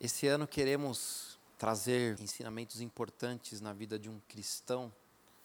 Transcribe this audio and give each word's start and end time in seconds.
Esse 0.00 0.26
ano 0.26 0.46
queremos 0.46 1.38
trazer 1.58 2.20
ensinamentos 2.20 2.80
importantes 2.80 3.60
na 3.60 3.72
vida 3.72 3.98
de 3.98 4.10
um 4.10 4.20
cristão 4.28 4.92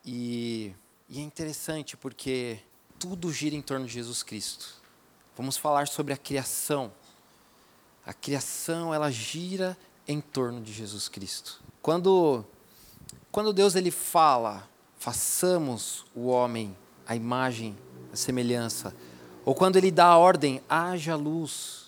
e, 0.06 0.74
e 1.08 1.20
é 1.20 1.22
interessante 1.22 1.96
porque 1.96 2.60
tudo 3.00 3.32
gira 3.32 3.56
em 3.56 3.62
torno 3.62 3.86
de 3.86 3.94
Jesus 3.94 4.24
Cristo. 4.24 4.82
Vamos 5.38 5.58
falar 5.58 5.88
sobre 5.88 6.14
a 6.14 6.18
criação. 6.18 6.92
A 8.06 8.14
criação, 8.14 8.94
ela 8.94 9.10
gira 9.10 9.78
em 10.08 10.20
torno 10.20 10.62
de 10.62 10.74
Jesus 10.74 11.08
Cristo. 11.08 11.62
Quando 11.82 12.46
quando 13.32 13.54
Deus 13.54 13.76
ele 13.76 13.92
fala, 13.92 14.68
façamos 14.98 16.06
o 16.14 16.28
homem 16.28 16.76
a 17.08 17.16
imagem, 17.16 17.78
a 18.12 18.16
semelhança, 18.16 18.94
ou 19.44 19.56
quando 19.56 19.78
ele 19.78 19.90
dá 19.90 20.08
a 20.08 20.18
ordem, 20.18 20.62
haja 20.70 21.16
luz. 21.16 21.81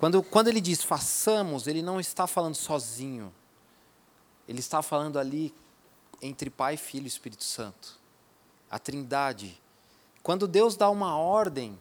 Quando, 0.00 0.20
quando 0.22 0.48
ele 0.48 0.60
diz 0.60 0.82
façamos, 0.82 1.68
ele 1.68 1.80
não 1.80 2.00
está 2.00 2.26
falando 2.26 2.56
sozinho. 2.56 3.32
Ele 4.48 4.58
está 4.58 4.82
falando 4.82 5.16
ali 5.16 5.54
entre 6.20 6.50
Pai, 6.50 6.76
Filho 6.76 7.04
e 7.04 7.08
Espírito 7.08 7.44
Santo. 7.44 8.00
A 8.68 8.80
Trindade 8.80 9.60
quando 10.22 10.46
Deus 10.46 10.76
dá 10.76 10.90
uma 10.90 11.16
ordem, 11.16 11.78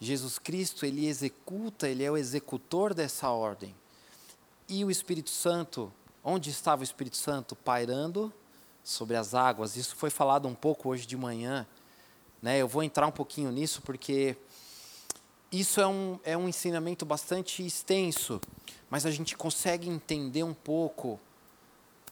Jesus 0.00 0.38
Cristo, 0.38 0.84
ele 0.84 1.06
executa, 1.06 1.88
ele 1.88 2.02
é 2.02 2.10
o 2.10 2.16
executor 2.16 2.92
dessa 2.92 3.30
ordem. 3.30 3.74
E 4.68 4.84
o 4.84 4.90
Espírito 4.90 5.30
Santo, 5.30 5.92
onde 6.24 6.50
estava 6.50 6.80
o 6.80 6.84
Espírito 6.84 7.16
Santo? 7.16 7.54
Pairando 7.54 8.32
sobre 8.82 9.16
as 9.16 9.32
águas. 9.32 9.76
Isso 9.76 9.94
foi 9.94 10.10
falado 10.10 10.48
um 10.48 10.54
pouco 10.54 10.88
hoje 10.88 11.06
de 11.06 11.16
manhã. 11.16 11.64
Né? 12.42 12.58
Eu 12.58 12.66
vou 12.66 12.82
entrar 12.82 13.06
um 13.06 13.12
pouquinho 13.12 13.52
nisso 13.52 13.80
porque 13.82 14.36
isso 15.50 15.80
é 15.80 15.86
um, 15.86 16.18
é 16.24 16.36
um 16.36 16.48
ensinamento 16.48 17.06
bastante 17.06 17.64
extenso, 17.64 18.40
mas 18.90 19.06
a 19.06 19.10
gente 19.10 19.36
consegue 19.36 19.88
entender 19.88 20.42
um 20.42 20.54
pouco 20.54 21.20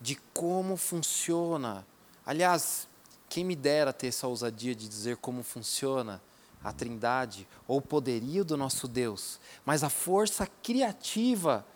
de 0.00 0.16
como 0.32 0.76
funciona. 0.76 1.86
Aliás, 2.24 2.88
quem 3.28 3.44
me 3.44 3.56
dera 3.56 3.92
ter 3.92 4.08
essa 4.08 4.26
ousadia 4.26 4.74
de 4.74 4.88
dizer 4.88 5.16
como 5.16 5.42
funciona 5.42 6.22
a 6.62 6.72
Trindade 6.72 7.46
ou 7.66 7.78
o 7.78 7.82
poderio 7.82 8.44
do 8.44 8.56
nosso 8.56 8.88
Deus, 8.88 9.38
mas 9.64 9.84
a 9.84 9.90
força 9.90 10.46
criativa 10.62 11.66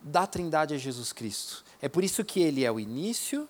da 0.00 0.26
Trindade 0.26 0.74
é 0.74 0.78
Jesus 0.78 1.12
Cristo. 1.12 1.64
É 1.80 1.88
por 1.88 2.04
isso 2.04 2.24
que 2.24 2.40
ele 2.40 2.64
é 2.64 2.70
o 2.70 2.78
início 2.78 3.48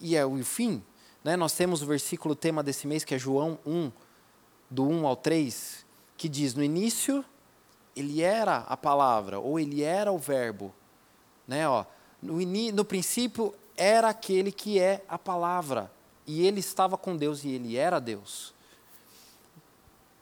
e 0.00 0.16
é 0.16 0.24
o 0.24 0.42
fim. 0.44 0.82
Né? 1.22 1.36
Nós 1.36 1.52
temos 1.52 1.82
o 1.82 1.86
versículo 1.86 2.34
tema 2.34 2.62
desse 2.62 2.86
mês, 2.86 3.04
que 3.04 3.14
é 3.14 3.18
João 3.18 3.58
1, 3.66 3.92
do 4.70 4.88
1 4.88 5.06
ao 5.06 5.16
3, 5.16 5.84
que 6.18 6.28
diz: 6.28 6.52
No 6.54 6.62
início, 6.62 7.24
ele 7.96 8.20
era 8.20 8.58
a 8.68 8.76
palavra, 8.76 9.38
ou 9.38 9.58
ele 9.58 9.82
era 9.82 10.12
o 10.12 10.18
Verbo. 10.18 10.74
Né? 11.46 11.66
Ó, 11.66 11.86
no, 12.20 12.38
no 12.74 12.84
princípio, 12.84 13.54
era 13.74 14.10
aquele 14.10 14.52
que 14.52 14.78
é 14.78 15.02
a 15.08 15.16
palavra 15.16 15.90
e 16.28 16.46
ele 16.46 16.60
estava 16.60 16.98
com 16.98 17.16
Deus 17.16 17.42
e 17.42 17.48
ele 17.48 17.78
era 17.78 17.98
Deus. 17.98 18.52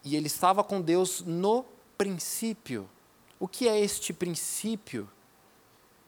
E 0.05 0.15
ele 0.15 0.29
estava 0.29 0.63
com 0.63 0.81
Deus 0.81 1.21
no 1.23 1.65
princípio. 1.99 2.89
O 3.41 3.49
que 3.49 3.67
é 3.67 3.81
este 3.81 4.13
princípio? 4.13 5.11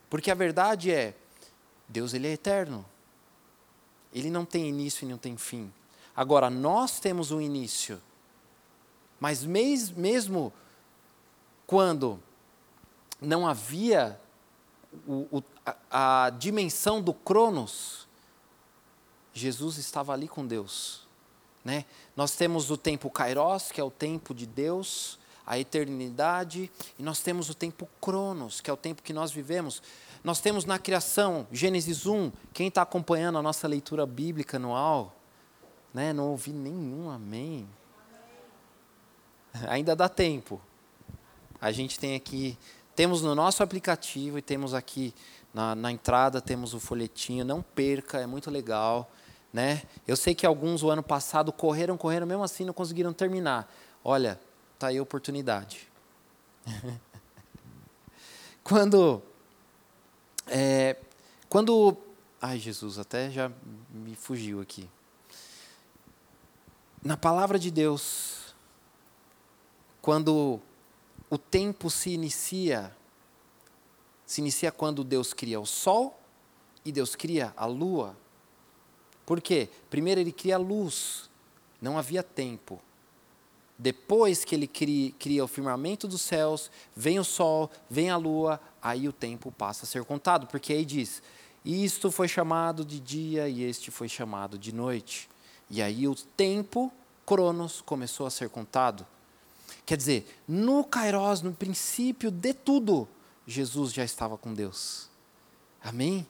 Porque 0.09 0.31
a 0.31 0.37
verdade 0.37 0.93
é, 0.93 1.16
Deus 1.88 2.15
ele 2.15 2.28
é 2.28 2.32
eterno. 2.32 2.87
Ele 4.15 4.31
não 4.31 4.44
tem 4.44 4.69
início 4.69 5.04
e 5.04 5.09
não 5.09 5.19
tem 5.19 5.37
fim. 5.37 5.72
Agora, 6.15 6.48
nós 6.48 7.00
temos 7.00 7.32
um 7.32 7.41
início. 7.41 8.00
Mas 9.20 9.44
mesmo 9.44 10.52
quando 11.66 12.20
não 13.20 13.46
havia 13.46 14.18
o, 15.06 15.38
o, 15.38 15.42
a, 15.66 16.26
a 16.26 16.30
dimensão 16.30 17.02
do 17.02 17.12
Cronos, 17.12 18.06
Jesus 19.32 19.76
estava 19.76 20.12
ali 20.12 20.28
com 20.28 20.46
Deus. 20.46 21.06
Né? 21.64 21.84
Nós 22.16 22.34
temos 22.34 22.70
o 22.70 22.76
tempo 22.76 23.10
Kairos, 23.10 23.70
que 23.70 23.80
é 23.80 23.84
o 23.84 23.90
tempo 23.90 24.34
de 24.34 24.46
Deus, 24.46 25.18
a 25.46 25.58
eternidade, 25.58 26.70
e 26.98 27.02
nós 27.02 27.20
temos 27.20 27.50
o 27.50 27.54
tempo 27.54 27.88
Cronos, 28.00 28.60
que 28.60 28.70
é 28.70 28.72
o 28.72 28.76
tempo 28.76 29.02
que 29.02 29.12
nós 29.12 29.30
vivemos. 29.30 29.82
Nós 30.22 30.40
temos 30.40 30.64
na 30.64 30.78
criação, 30.78 31.46
Gênesis 31.52 32.06
1, 32.06 32.32
quem 32.52 32.68
está 32.68 32.82
acompanhando 32.82 33.38
a 33.38 33.42
nossa 33.42 33.68
leitura 33.68 34.06
bíblica 34.06 34.56
anual, 34.56 35.14
né? 35.92 36.12
não 36.12 36.30
ouvi 36.30 36.52
nenhum 36.52 37.10
amém. 37.10 37.68
Ainda 39.69 39.97
dá 39.97 40.09
tempo. 40.09 40.60
A 41.60 41.72
gente 41.72 41.98
tem 41.98 42.14
aqui, 42.14 42.56
temos 42.94 43.22
no 43.22 43.34
nosso 43.34 43.62
aplicativo 43.62 44.38
e 44.38 44.42
temos 44.42 44.75
aqui 44.75 45.14
na, 45.53 45.75
na 45.75 45.91
entrada, 45.91 46.41
temos 46.41 46.75
o 46.75 46.81
folhetinho, 46.81 47.44
não 47.44 47.62
perca, 47.62 48.19
é 48.19 48.26
muito 48.26 48.50
legal. 48.50 49.10
Né? 49.53 49.82
Eu 50.06 50.16
sei 50.16 50.34
que 50.34 50.47
alguns 50.47 50.82
o 50.82 50.91
ano 50.91 51.03
passado 51.03 51.53
correram, 51.53 51.97
correram, 51.97 52.26
mesmo 52.26 52.44
assim 52.44 52.64
não 52.64 52.72
conseguiram 52.72 53.12
terminar. 53.12 53.72
Olha, 54.04 54.38
tá 54.78 54.88
aí 54.88 54.98
a 54.98 55.03
oportunidade. 55.03 55.88
quando, 58.62 59.22
é, 60.47 60.97
quando, 61.48 61.97
ai 62.41 62.59
Jesus, 62.59 62.98
até 62.98 63.30
já 63.30 63.50
me 63.91 64.15
fugiu 64.15 64.60
aqui. 64.60 64.88
Na 67.03 67.16
palavra 67.16 67.59
de 67.59 67.70
Deus, 67.70 68.47
quando 70.08 70.58
o 71.28 71.36
tempo 71.36 71.91
se 71.91 72.08
inicia, 72.08 72.96
se 74.24 74.41
inicia 74.41 74.72
quando 74.72 75.04
Deus 75.04 75.34
cria 75.34 75.60
o 75.60 75.66
sol 75.66 76.19
e 76.82 76.91
Deus 76.91 77.14
cria 77.14 77.52
a 77.54 77.66
lua 77.66 78.16
por 79.28 79.42
quê? 79.42 79.68
Primeiro 79.91 80.22
ele 80.22 80.32
cria 80.32 80.56
luz, 80.56 81.28
não 81.82 81.98
havia 81.98 82.22
tempo. 82.22 82.80
Depois 83.78 84.42
que 84.42 84.54
ele 84.54 84.66
cria, 84.66 85.12
cria, 85.18 85.44
o 85.44 85.47
firmamento 85.47 86.08
dos 86.08 86.22
céus, 86.22 86.70
vem 86.97 87.18
o 87.18 87.24
sol, 87.24 87.70
vem 87.91 88.08
a 88.08 88.16
lua, 88.16 88.58
aí 88.80 89.06
o 89.06 89.12
tempo 89.12 89.52
passa 89.52 89.84
a 89.84 89.86
ser 89.86 90.02
contado, 90.06 90.47
porque 90.47 90.72
aí 90.72 90.82
diz: 90.82 91.22
isto 91.62 92.10
foi 92.10 92.26
chamado 92.26 92.86
de 92.86 92.98
dia 92.98 93.50
e 93.50 93.62
este 93.62 93.91
foi 93.91 94.08
chamado 94.08 94.58
de 94.58 94.74
noite. 94.74 95.28
E 95.68 95.82
aí 95.82 96.08
o 96.08 96.14
tempo, 96.14 96.91
Cronos, 97.26 97.82
começou 97.82 98.26
a 98.26 98.30
ser 98.30 98.48
contado. 98.48 99.06
Quer 99.84 99.96
dizer, 99.96 100.42
no 100.46 100.84
Kairos, 100.84 101.42
no 101.42 101.52
princípio 101.52 102.30
de 102.30 102.52
tudo, 102.54 103.08
Jesus 103.46 103.92
já 103.92 104.04
estava 104.04 104.36
com 104.36 104.52
Deus. 104.52 105.08
Amém? 105.82 106.26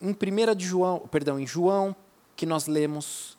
em 0.00 0.10
1 0.10 0.54
de 0.54 0.66
João, 0.66 1.00
perdão, 1.00 1.38
em 1.38 1.46
João, 1.46 1.94
que 2.34 2.44
nós 2.44 2.66
lemos, 2.66 3.36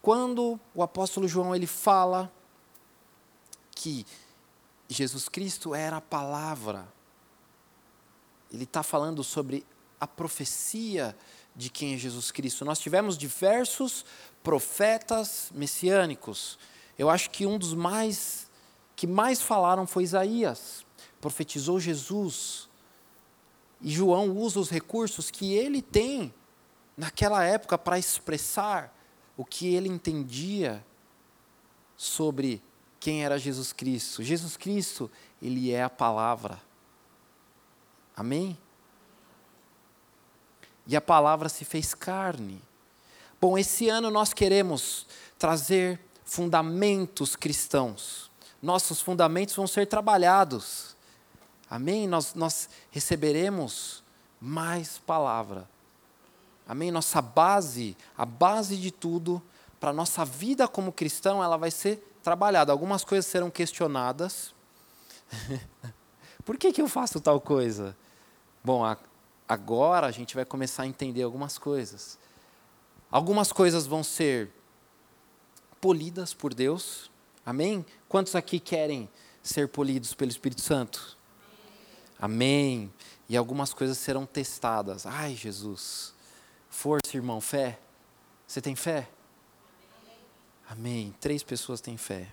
quando 0.00 0.58
o 0.74 0.82
apóstolo 0.82 1.26
João 1.26 1.54
ele 1.54 1.66
fala 1.66 2.32
que 3.72 4.06
Jesus 4.88 5.28
Cristo 5.28 5.74
era 5.74 5.96
a 5.96 6.00
palavra, 6.00 6.86
ele 8.52 8.64
está 8.64 8.82
falando 8.82 9.24
sobre 9.24 9.66
a 10.00 10.06
profecia 10.06 11.16
de 11.54 11.70
quem 11.70 11.94
é 11.94 11.96
Jesus 11.96 12.30
Cristo. 12.30 12.64
Nós 12.64 12.78
tivemos 12.78 13.16
diversos 13.16 14.04
profetas 14.42 15.50
messiânicos. 15.54 16.58
Eu 16.98 17.08
acho 17.08 17.30
que 17.30 17.46
um 17.46 17.58
dos 17.58 17.74
mais 17.74 18.50
que 18.96 19.06
mais 19.06 19.40
falaram 19.42 19.86
foi 19.86 20.04
Isaías. 20.04 20.84
Profetizou 21.20 21.80
Jesus. 21.80 22.68
E 23.80 23.90
João 23.90 24.30
usa 24.30 24.60
os 24.60 24.70
recursos 24.70 25.30
que 25.30 25.52
ele 25.52 25.82
tem 25.82 26.32
naquela 26.96 27.44
época 27.44 27.76
para 27.76 27.98
expressar 27.98 28.96
o 29.36 29.44
que 29.44 29.74
ele 29.74 29.88
entendia 29.88 30.84
sobre 31.96 32.62
quem 33.00 33.24
era 33.24 33.38
Jesus 33.38 33.72
Cristo. 33.72 34.22
Jesus 34.22 34.56
Cristo, 34.56 35.10
ele 35.42 35.72
é 35.72 35.82
a 35.82 35.90
palavra. 35.90 36.60
Amém? 38.16 38.56
E 40.86 40.96
a 40.96 41.00
palavra 41.00 41.48
se 41.48 41.64
fez 41.64 41.94
carne. 41.94 42.62
Bom, 43.40 43.58
esse 43.58 43.88
ano 43.88 44.10
nós 44.10 44.32
queremos 44.32 45.06
trazer 45.38 46.00
fundamentos 46.24 47.36
cristãos. 47.36 48.30
Nossos 48.62 49.00
fundamentos 49.00 49.54
vão 49.54 49.66
ser 49.66 49.86
trabalhados. 49.86 50.96
Amém? 51.68 52.06
Nós, 52.06 52.34
nós 52.34 52.68
receberemos 52.90 54.02
mais 54.40 54.98
palavra. 54.98 55.68
Amém? 56.66 56.90
Nossa 56.90 57.20
base, 57.20 57.96
a 58.16 58.24
base 58.24 58.76
de 58.76 58.90
tudo, 58.90 59.42
para 59.78 59.90
a 59.90 59.92
nossa 59.92 60.24
vida 60.24 60.66
como 60.66 60.92
cristão, 60.92 61.44
ela 61.44 61.56
vai 61.56 61.70
ser 61.70 62.16
trabalhada. 62.22 62.72
Algumas 62.72 63.04
coisas 63.04 63.26
serão 63.26 63.50
questionadas. 63.50 64.54
Por 66.44 66.56
que, 66.56 66.72
que 66.72 66.80
eu 66.80 66.88
faço 66.88 67.20
tal 67.20 67.40
coisa? 67.40 67.96
Bom, 68.62 68.84
a, 68.84 68.96
agora 69.54 70.06
a 70.06 70.10
gente 70.10 70.34
vai 70.34 70.44
começar 70.44 70.82
a 70.82 70.86
entender 70.86 71.22
algumas 71.22 71.56
coisas. 71.56 72.18
Algumas 73.10 73.52
coisas 73.52 73.86
vão 73.86 74.02
ser 74.02 74.50
polidas 75.80 76.34
por 76.34 76.52
Deus. 76.52 77.10
Amém? 77.46 77.86
Quantos 78.08 78.34
aqui 78.34 78.58
querem 78.58 79.08
ser 79.42 79.68
polidos 79.68 80.12
pelo 80.12 80.30
Espírito 80.30 80.60
Santo? 80.60 81.16
Amém. 82.18 82.92
E 83.28 83.36
algumas 83.36 83.72
coisas 83.72 83.98
serão 83.98 84.26
testadas. 84.26 85.06
Ai, 85.06 85.34
Jesus. 85.34 86.12
Força, 86.68 87.16
irmão, 87.16 87.40
fé. 87.40 87.78
Você 88.46 88.60
tem 88.60 88.74
fé? 88.74 89.08
Amém. 90.68 91.14
Três 91.20 91.42
pessoas 91.42 91.80
têm 91.80 91.96
fé. 91.96 92.32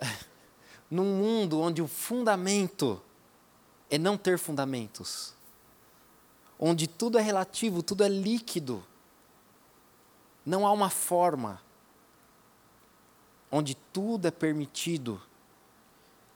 Num 0.90 1.16
mundo 1.16 1.60
onde 1.60 1.80
o 1.80 1.86
fundamento 1.86 3.00
é 3.90 3.98
não 3.98 4.16
ter 4.16 4.38
fundamentos, 4.38 5.34
onde 6.64 6.86
tudo 6.86 7.18
é 7.18 7.20
relativo, 7.20 7.82
tudo 7.82 8.04
é 8.04 8.08
líquido, 8.08 8.84
não 10.46 10.64
há 10.64 10.70
uma 10.70 10.88
forma, 10.88 11.60
onde 13.50 13.74
tudo 13.74 14.28
é 14.28 14.30
permitido, 14.30 15.20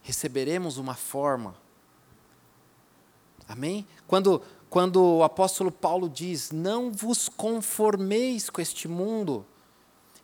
receberemos 0.02 0.78
uma 0.78 0.94
forma. 0.94 1.55
Amém? 3.46 3.87
Quando, 4.08 4.43
quando 4.69 5.00
o 5.00 5.23
apóstolo 5.23 5.70
Paulo 5.70 6.08
diz: 6.08 6.50
Não 6.50 6.90
vos 6.90 7.28
conformeis 7.28 8.50
com 8.50 8.61
este 8.61 8.88
mundo, 8.88 9.46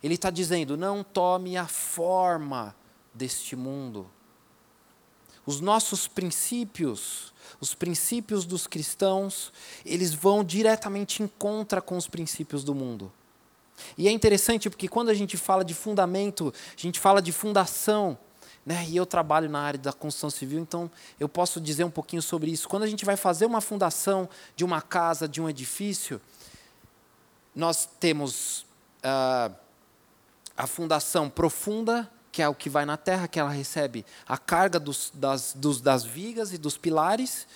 ele 0.02 0.14
está 0.14 0.30
dizendo: 0.30 0.76
Não 0.76 1.04
tome 1.04 1.56
a 1.56 1.68
forma 1.68 2.74
deste 3.14 3.54
mundo. 3.54 4.10
Os 5.44 5.60
nossos 5.60 6.06
princípios, 6.06 7.32
os 7.60 7.74
princípios 7.74 8.44
dos 8.44 8.66
cristãos, 8.66 9.52
eles 9.84 10.14
vão 10.14 10.44
diretamente 10.44 11.22
em 11.22 11.26
contra 11.26 11.80
com 11.80 11.96
os 11.96 12.06
princípios 12.06 12.62
do 12.62 12.74
mundo. 12.74 13.12
E 13.96 14.06
é 14.06 14.10
interessante 14.10 14.70
porque 14.70 14.88
quando 14.88 15.08
a 15.08 15.14
gente 15.14 15.36
fala 15.36 15.64
de 15.64 15.74
fundamento, 15.74 16.52
a 16.76 16.80
gente 16.80 17.00
fala 17.00 17.20
de 17.20 17.32
fundação, 17.32 18.16
né? 18.64 18.86
E 18.88 18.96
eu 18.96 19.04
trabalho 19.04 19.50
na 19.50 19.60
área 19.60 19.78
da 19.78 19.92
construção 19.92 20.30
civil, 20.30 20.60
então 20.60 20.90
eu 21.18 21.28
posso 21.28 21.60
dizer 21.60 21.84
um 21.84 21.90
pouquinho 21.90 22.22
sobre 22.22 22.50
isso. 22.50 22.68
Quando 22.68 22.84
a 22.84 22.86
gente 22.86 23.04
vai 23.04 23.16
fazer 23.16 23.44
uma 23.44 23.60
fundação 23.60 24.28
de 24.54 24.64
uma 24.64 24.80
casa, 24.80 25.26
de 25.26 25.40
um 25.40 25.48
edifício, 25.48 26.20
nós 27.54 27.88
temos 27.98 28.64
uh, 29.04 29.54
a 30.56 30.66
fundação 30.66 31.28
profunda, 31.28 32.10
que 32.32 32.40
é 32.40 32.48
o 32.48 32.54
que 32.54 32.70
vai 32.70 32.86
na 32.86 32.96
terra, 32.96 33.28
que 33.28 33.38
ela 33.38 33.50
recebe 33.50 34.06
a 34.26 34.38
carga 34.38 34.80
dos, 34.80 35.12
das, 35.14 35.52
dos, 35.54 35.82
das 35.82 36.02
vigas 36.02 36.50
e 36.54 36.58
dos 36.58 36.78
pilares. 36.78 37.46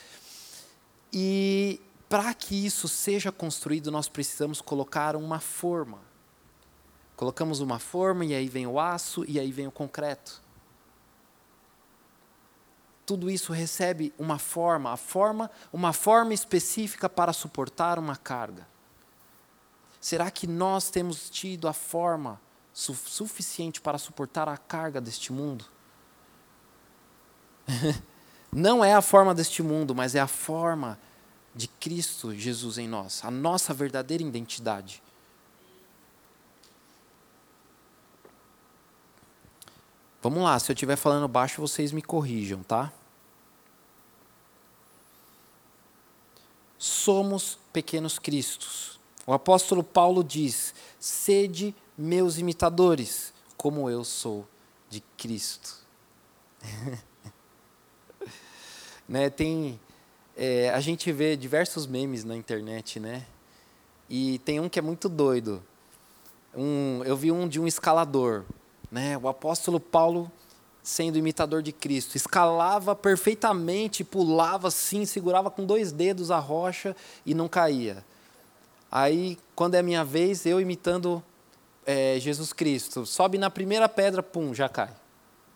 E 1.10 1.80
para 2.10 2.34
que 2.34 2.66
isso 2.66 2.86
seja 2.86 3.32
construído, 3.32 3.90
nós 3.90 4.06
precisamos 4.06 4.60
colocar 4.60 5.16
uma 5.16 5.40
forma. 5.40 5.98
Colocamos 7.16 7.60
uma 7.60 7.78
forma 7.78 8.26
e 8.26 8.34
aí 8.34 8.48
vem 8.48 8.66
o 8.66 8.78
aço 8.78 9.24
e 9.26 9.40
aí 9.40 9.50
vem 9.50 9.66
o 9.66 9.72
concreto. 9.72 10.42
Tudo 13.06 13.30
isso 13.30 13.54
recebe 13.54 14.12
uma 14.18 14.38
forma, 14.38 14.92
a 14.92 14.96
forma, 14.98 15.50
uma 15.72 15.94
forma 15.94 16.34
específica 16.34 17.08
para 17.08 17.32
suportar 17.32 17.98
uma 17.98 18.16
carga. 18.16 18.68
Será 19.98 20.30
que 20.30 20.46
nós 20.46 20.90
temos 20.90 21.30
tido 21.30 21.66
a 21.66 21.72
forma 21.72 22.38
su 22.76 22.92
suficiente 22.94 23.80
para 23.80 23.96
suportar 23.96 24.50
a 24.50 24.56
carga 24.58 25.00
deste 25.00 25.32
mundo? 25.32 25.64
Não 28.52 28.84
é 28.84 28.92
a 28.92 29.00
forma 29.00 29.34
deste 29.34 29.62
mundo, 29.62 29.94
mas 29.94 30.14
é 30.14 30.20
a 30.20 30.26
forma 30.26 31.00
de 31.54 31.68
Cristo 31.68 32.34
Jesus 32.34 32.76
em 32.76 32.86
nós, 32.86 33.24
a 33.24 33.30
nossa 33.30 33.72
verdadeira 33.72 34.22
identidade. 34.22 35.02
Vamos 40.20 40.42
lá, 40.42 40.58
se 40.58 40.70
eu 40.70 40.74
estiver 40.74 40.96
falando 40.96 41.26
baixo, 41.26 41.62
vocês 41.62 41.92
me 41.92 42.02
corrijam, 42.02 42.62
tá? 42.62 42.92
Somos 46.76 47.58
pequenos 47.72 48.18
cristos. 48.18 49.00
O 49.26 49.32
apóstolo 49.32 49.82
Paulo 49.82 50.22
diz: 50.22 50.74
sede 51.00 51.74
meus 51.96 52.38
imitadores, 52.38 53.32
como 53.56 53.88
eu 53.88 54.04
sou 54.04 54.46
de 54.90 55.02
Cristo. 55.16 55.76
né, 59.08 59.30
tem, 59.30 59.80
é, 60.36 60.70
a 60.70 60.80
gente 60.80 61.10
vê 61.10 61.36
diversos 61.36 61.86
memes 61.86 62.24
na 62.24 62.36
internet, 62.36 63.00
né? 63.00 63.24
E 64.08 64.38
tem 64.40 64.60
um 64.60 64.68
que 64.68 64.78
é 64.78 64.82
muito 64.82 65.08
doido. 65.08 65.62
Um, 66.54 67.02
eu 67.04 67.16
vi 67.16 67.32
um 67.32 67.48
de 67.48 67.60
um 67.60 67.66
escalador. 67.66 68.44
Né? 68.90 69.18
O 69.18 69.28
apóstolo 69.28 69.80
Paulo, 69.80 70.30
sendo 70.82 71.18
imitador 71.18 71.62
de 71.62 71.72
Cristo, 71.72 72.16
escalava 72.16 72.94
perfeitamente, 72.94 74.04
pulava 74.04 74.68
assim, 74.68 75.04
segurava 75.04 75.50
com 75.50 75.64
dois 75.64 75.90
dedos 75.90 76.30
a 76.30 76.38
rocha 76.38 76.94
e 77.24 77.34
não 77.34 77.48
caía. 77.48 78.04
Aí, 78.90 79.36
quando 79.54 79.74
é 79.74 79.82
minha 79.82 80.04
vez, 80.04 80.46
eu 80.46 80.60
imitando 80.60 81.22
é, 81.86 82.18
Jesus 82.18 82.52
Cristo, 82.52 83.06
sobe 83.06 83.38
na 83.38 83.48
primeira 83.48 83.88
pedra, 83.88 84.22
pum, 84.22 84.52
já 84.52 84.68
cai. 84.68 84.92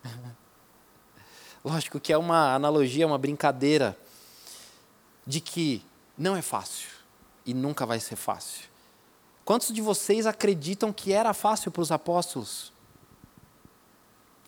Lógico 1.63 1.99
que 1.99 2.13
é 2.13 2.17
uma 2.17 2.55
analogia, 2.55 3.05
uma 3.05 3.17
brincadeira 3.17 3.97
de 5.27 5.41
que 5.41 5.85
não 6.17 6.35
é 6.35 6.41
fácil 6.41 6.89
e 7.45 7.53
nunca 7.53 7.85
vai 7.85 7.99
ser 7.99 8.15
fácil. 8.15 8.69
Quantos 9.43 9.73
de 9.73 9.81
vocês 9.81 10.25
acreditam 10.25 10.93
que 10.93 11.11
era 11.11 11.33
fácil 11.33 11.71
para 11.71 11.81
os 11.81 11.91
apóstolos? 11.91 12.71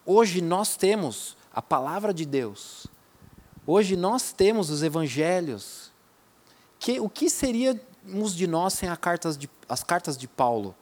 Hoje 0.05 0.41
nós 0.41 0.77
temos 0.77 1.35
a 1.53 1.61
palavra 1.61 2.13
de 2.13 2.25
Deus. 2.25 2.87
Hoje 3.67 3.95
nós 3.95 4.31
temos 4.31 4.69
os 4.69 4.83
evangelhos. 4.83 5.91
Que, 6.79 6.99
o 6.99 7.09
que 7.09 7.29
seríamos 7.29 8.35
de 8.35 8.47
nós 8.47 8.73
sem 8.73 8.93
cartas 8.95 9.37
de, 9.37 9.49
as 9.67 9.83
cartas 9.83 10.17
de 10.17 10.27
Paulo? 10.27 10.75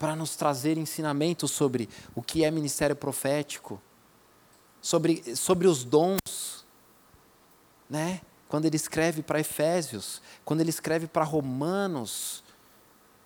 Para 0.00 0.16
nos 0.16 0.34
trazer 0.34 0.76
ensinamentos 0.76 1.52
sobre 1.52 1.88
o 2.12 2.22
que 2.22 2.42
é 2.42 2.50
ministério 2.50 2.96
profético, 2.96 3.80
sobre, 4.82 5.36
sobre 5.36 5.68
os 5.68 5.84
dons, 5.84 6.66
né? 7.88 8.20
quando 8.48 8.64
ele 8.64 8.74
escreve 8.74 9.22
para 9.22 9.38
Efésios, 9.38 10.20
quando 10.44 10.60
ele 10.60 10.70
escreve 10.70 11.06
para 11.06 11.22
Romanos, 11.22 12.42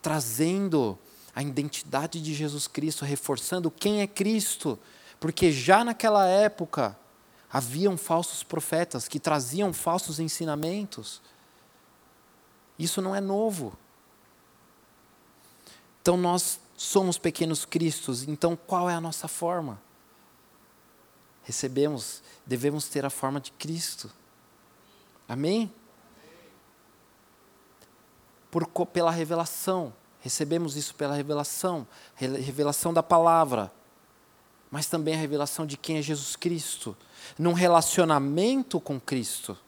trazendo 0.02 0.98
a 1.34 1.42
identidade 1.42 2.20
de 2.20 2.34
Jesus 2.34 2.66
Cristo, 2.66 3.06
reforçando 3.06 3.70
quem 3.70 4.02
é 4.02 4.06
Cristo, 4.06 4.78
porque 5.18 5.50
já 5.50 5.82
naquela 5.82 6.26
época 6.26 6.94
haviam 7.50 7.96
falsos 7.96 8.42
profetas 8.42 9.08
que 9.08 9.18
traziam 9.18 9.72
falsos 9.72 10.20
ensinamentos. 10.20 11.22
Isso 12.78 13.00
não 13.00 13.14
é 13.14 13.20
novo. 13.20 13.78
Então 16.02 16.18
nós 16.18 16.60
somos 16.76 17.18
pequenos 17.18 17.64
cristos, 17.64 18.26
então 18.26 18.56
qual 18.56 18.88
é 18.90 18.94
a 18.94 19.00
nossa 19.00 19.28
forma? 19.28 19.80
Recebemos, 21.42 22.22
devemos 22.44 22.88
ter 22.88 23.04
a 23.04 23.10
forma 23.10 23.40
de 23.40 23.52
Cristo. 23.52 24.10
Amém? 25.28 25.72
Por, 28.50 28.66
pela 28.86 29.10
revelação. 29.10 29.92
Recebemos 30.20 30.74
isso 30.74 30.94
pela 30.94 31.14
revelação, 31.14 31.86
revelação 32.16 32.94
da 32.94 33.02
palavra, 33.02 33.70
mas 34.70 34.86
também 34.86 35.14
a 35.14 35.18
revelação 35.18 35.66
de 35.66 35.76
quem 35.76 35.98
é 35.98 36.02
Jesus 36.02 36.34
Cristo, 36.34 36.96
num 37.38 37.52
relacionamento 37.52 38.80
com 38.80 38.98
Cristo. 38.98 39.58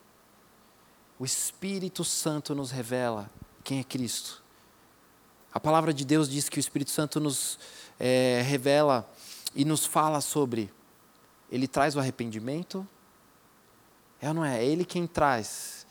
O 1.18 1.26
Espírito 1.26 2.04
Santo 2.04 2.54
nos 2.54 2.70
revela 2.70 3.30
quem 3.62 3.80
é 3.80 3.84
Cristo. 3.84 4.42
A 5.56 5.60
palavra 5.60 5.94
de 5.94 6.04
Deus 6.04 6.28
diz 6.28 6.50
que 6.50 6.58
o 6.58 6.60
Espírito 6.60 6.90
Santo 6.90 7.18
nos 7.18 7.58
é, 7.98 8.42
revela 8.44 9.10
e 9.54 9.64
nos 9.64 9.86
fala 9.86 10.20
sobre. 10.20 10.70
Ele 11.50 11.66
traz 11.66 11.96
o 11.96 11.98
arrependimento. 11.98 12.86
É 14.20 14.28
ou 14.28 14.34
não 14.34 14.44
é? 14.44 14.58
É 14.58 14.66
Ele 14.66 14.84
quem 14.84 15.06
traz 15.06 15.86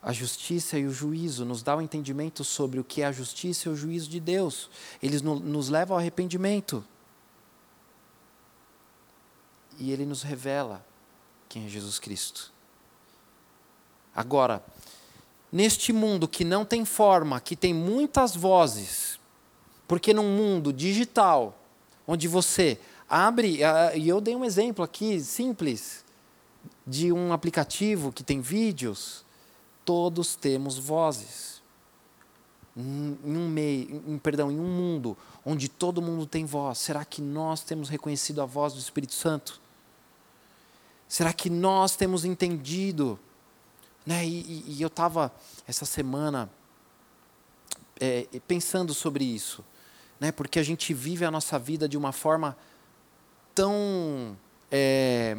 a 0.00 0.12
justiça 0.12 0.78
e 0.78 0.86
o 0.86 0.92
juízo, 0.92 1.44
nos 1.44 1.64
dá 1.64 1.74
o 1.74 1.78
um 1.78 1.82
entendimento 1.82 2.44
sobre 2.44 2.78
o 2.78 2.84
que 2.84 3.02
é 3.02 3.06
a 3.06 3.10
justiça 3.10 3.68
e 3.68 3.72
o 3.72 3.76
juízo 3.76 4.08
de 4.08 4.20
Deus. 4.20 4.70
Eles 5.02 5.20
no, 5.20 5.40
nos 5.40 5.68
levam 5.68 5.96
ao 5.96 6.00
arrependimento. 6.00 6.84
E 9.80 9.90
ele 9.90 10.06
nos 10.06 10.22
revela 10.22 10.86
quem 11.48 11.66
é 11.66 11.68
Jesus 11.68 11.98
Cristo. 11.98 12.52
Agora, 14.14 14.64
neste 15.54 15.92
mundo 15.92 16.26
que 16.26 16.44
não 16.44 16.64
tem 16.64 16.84
forma, 16.84 17.40
que 17.40 17.54
tem 17.54 17.72
muitas 17.72 18.34
vozes, 18.34 19.20
porque 19.86 20.12
num 20.12 20.36
mundo 20.36 20.72
digital, 20.72 21.56
onde 22.08 22.26
você 22.26 22.76
abre, 23.08 23.60
e 23.94 24.08
eu 24.08 24.20
dei 24.20 24.34
um 24.34 24.44
exemplo 24.44 24.84
aqui 24.84 25.20
simples, 25.20 26.04
de 26.84 27.12
um 27.12 27.32
aplicativo 27.32 28.10
que 28.10 28.24
tem 28.24 28.40
vídeos, 28.40 29.24
todos 29.84 30.34
temos 30.34 30.76
vozes. 30.76 31.62
Em 32.76 33.16
um 33.24 33.48
meio, 33.48 34.02
em, 34.08 34.18
perdão, 34.18 34.50
em 34.50 34.58
um 34.58 34.66
mundo 34.66 35.16
onde 35.46 35.68
todo 35.68 36.02
mundo 36.02 36.26
tem 36.26 36.44
voz, 36.44 36.78
será 36.78 37.04
que 37.04 37.22
nós 37.22 37.60
temos 37.60 37.88
reconhecido 37.88 38.42
a 38.42 38.44
voz 38.44 38.72
do 38.72 38.80
Espírito 38.80 39.14
Santo? 39.14 39.60
Será 41.06 41.32
que 41.32 41.48
nós 41.48 41.94
temos 41.94 42.24
entendido? 42.24 43.20
Né? 44.06 44.26
E, 44.26 44.64
e, 44.66 44.82
eu 44.82 44.88
estava 44.88 45.32
essa 45.66 45.84
semana 45.84 46.50
é, 47.98 48.26
pensando 48.46 48.92
sobre 48.92 49.24
isso, 49.24 49.64
né? 50.20 50.30
porque 50.30 50.58
a 50.58 50.62
gente 50.62 50.92
vive 50.92 51.24
a 51.24 51.30
nossa 51.30 51.58
vida 51.58 51.88
de 51.88 51.96
uma 51.96 52.12
forma 52.12 52.56
tão 53.54 54.36
é, 54.70 55.36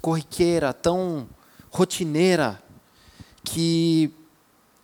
corriqueira, 0.00 0.72
tão 0.72 1.28
rotineira, 1.70 2.60
que 3.44 4.12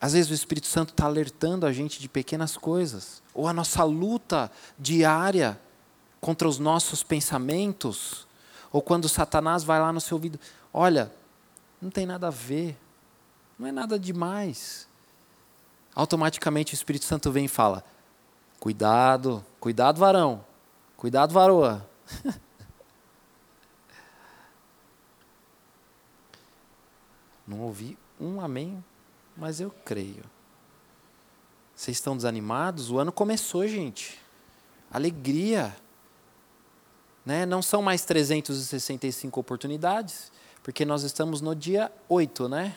às 0.00 0.12
vezes 0.12 0.30
o 0.30 0.34
Espírito 0.34 0.66
Santo 0.66 0.90
está 0.90 1.06
alertando 1.06 1.66
a 1.66 1.72
gente 1.72 1.98
de 1.98 2.08
pequenas 2.08 2.56
coisas, 2.56 3.22
ou 3.32 3.48
a 3.48 3.52
nossa 3.52 3.82
luta 3.82 4.50
diária 4.78 5.58
contra 6.20 6.46
os 6.46 6.58
nossos 6.58 7.02
pensamentos, 7.02 8.26
ou 8.70 8.80
quando 8.82 9.08
Satanás 9.08 9.64
vai 9.64 9.80
lá 9.80 9.92
no 9.92 10.00
seu 10.00 10.16
ouvido, 10.16 10.38
olha, 10.72 11.12
não 11.80 11.90
tem 11.90 12.06
nada 12.06 12.28
a 12.28 12.30
ver, 12.30 12.76
não 13.58 13.66
é 13.68 13.72
nada 13.72 13.98
demais. 13.98 14.88
Automaticamente 15.94 16.72
o 16.72 16.76
Espírito 16.76 17.04
Santo 17.04 17.30
vem 17.30 17.44
e 17.44 17.48
fala: 17.48 17.84
cuidado, 18.58 19.44
cuidado, 19.60 19.98
varão, 19.98 20.44
cuidado, 20.96 21.32
varoa. 21.32 21.88
Não 27.46 27.60
ouvi 27.60 27.98
um 28.18 28.40
amém, 28.40 28.82
mas 29.36 29.60
eu 29.60 29.70
creio. 29.84 30.24
Vocês 31.76 31.98
estão 31.98 32.16
desanimados? 32.16 32.90
O 32.90 32.98
ano 32.98 33.12
começou, 33.12 33.68
gente. 33.68 34.18
Alegria. 34.90 35.76
Né? 37.24 37.44
Não 37.44 37.60
são 37.60 37.82
mais 37.82 38.04
365 38.04 39.38
oportunidades, 39.38 40.32
porque 40.62 40.84
nós 40.84 41.02
estamos 41.02 41.40
no 41.40 41.54
dia 41.54 41.92
8, 42.08 42.48
né? 42.48 42.76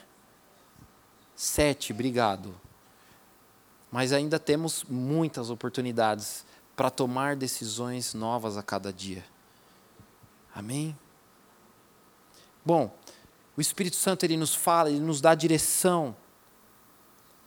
7, 1.37 1.93
obrigado. 1.93 2.59
Mas 3.91 4.11
ainda 4.11 4.39
temos 4.39 4.83
muitas 4.83 5.51
oportunidades 5.51 6.43
para 6.75 6.89
tomar 6.89 7.35
decisões 7.35 8.15
novas 8.15 8.57
a 8.57 8.63
cada 8.63 8.91
dia. 8.91 9.23
Amém? 10.53 10.97
Bom, 12.65 12.91
o 13.55 13.61
Espírito 13.61 13.95
Santo 13.95 14.23
ele 14.23 14.35
nos 14.35 14.55
fala, 14.55 14.89
ele 14.89 14.99
nos 14.99 15.21
dá 15.21 15.35
direção. 15.35 16.15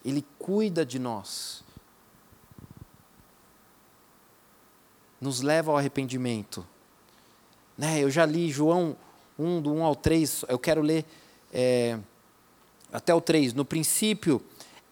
Ele 0.04 0.25
cuida 0.38 0.87
de 0.87 1.00
nós. 1.00 1.64
Nos 5.20 5.40
leva 5.40 5.73
ao 5.73 5.76
arrependimento. 5.76 6.64
Né? 7.76 7.99
Eu 7.99 8.09
já 8.09 8.25
li 8.25 8.50
João 8.50 8.97
1, 9.37 9.62
do 9.62 9.75
1 9.75 9.85
ao 9.85 9.97
3, 9.97 10.44
eu 10.49 10.59
quero 10.59 10.80
ler 10.80 11.04
é, 11.52 11.99
até 12.92 13.14
o 13.14 13.20
3. 13.20 13.54
No 13.54 13.64
princípio 13.64 14.42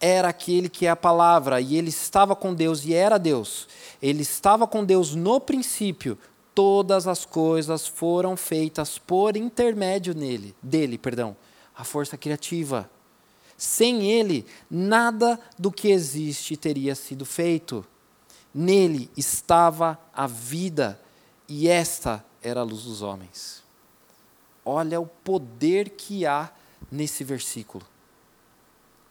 era 0.01 0.29
aquele 0.29 0.69
que 0.69 0.87
é 0.87 0.91
a 0.91 0.97
palavra, 0.97 1.61
e 1.61 1.77
ele 1.77 1.89
estava 1.89 2.37
com 2.37 2.55
Deus 2.55 2.85
e 2.85 2.95
era 2.95 3.19
Deus. 3.19 3.67
Ele 4.01 4.23
estava 4.23 4.67
com 4.67 4.85
Deus 4.85 5.15
no 5.15 5.41
princípio 5.41 6.19
todas 6.59 7.07
as 7.07 7.25
coisas 7.25 7.87
foram 7.87 8.37
feitas 8.37 8.99
por 8.99 9.37
intermédio 9.37 10.13
nele, 10.13 10.57
dele, 10.61 10.99
perdão, 10.99 11.37
a 11.73 11.85
força 11.85 12.19
criativa. 12.19 12.91
Sem 13.57 14.11
ele, 14.11 14.45
nada 14.69 15.39
do 15.57 15.71
que 15.71 15.87
existe 15.87 16.57
teria 16.57 16.97
sido 16.97 17.25
feito. 17.25 17.87
Nele 18.53 19.09
estava 19.17 19.97
a 20.13 20.27
vida, 20.27 21.01
e 21.49 21.69
esta 21.69 22.25
era 22.43 22.59
a 22.59 22.65
luz 22.65 22.83
dos 22.83 23.03
homens. 23.03 23.63
Olha 24.65 25.01
o 25.01 25.07
poder 25.07 25.91
que 25.91 26.27
há 26.27 26.51
nesse 26.91 27.25
versículo. 27.25 27.85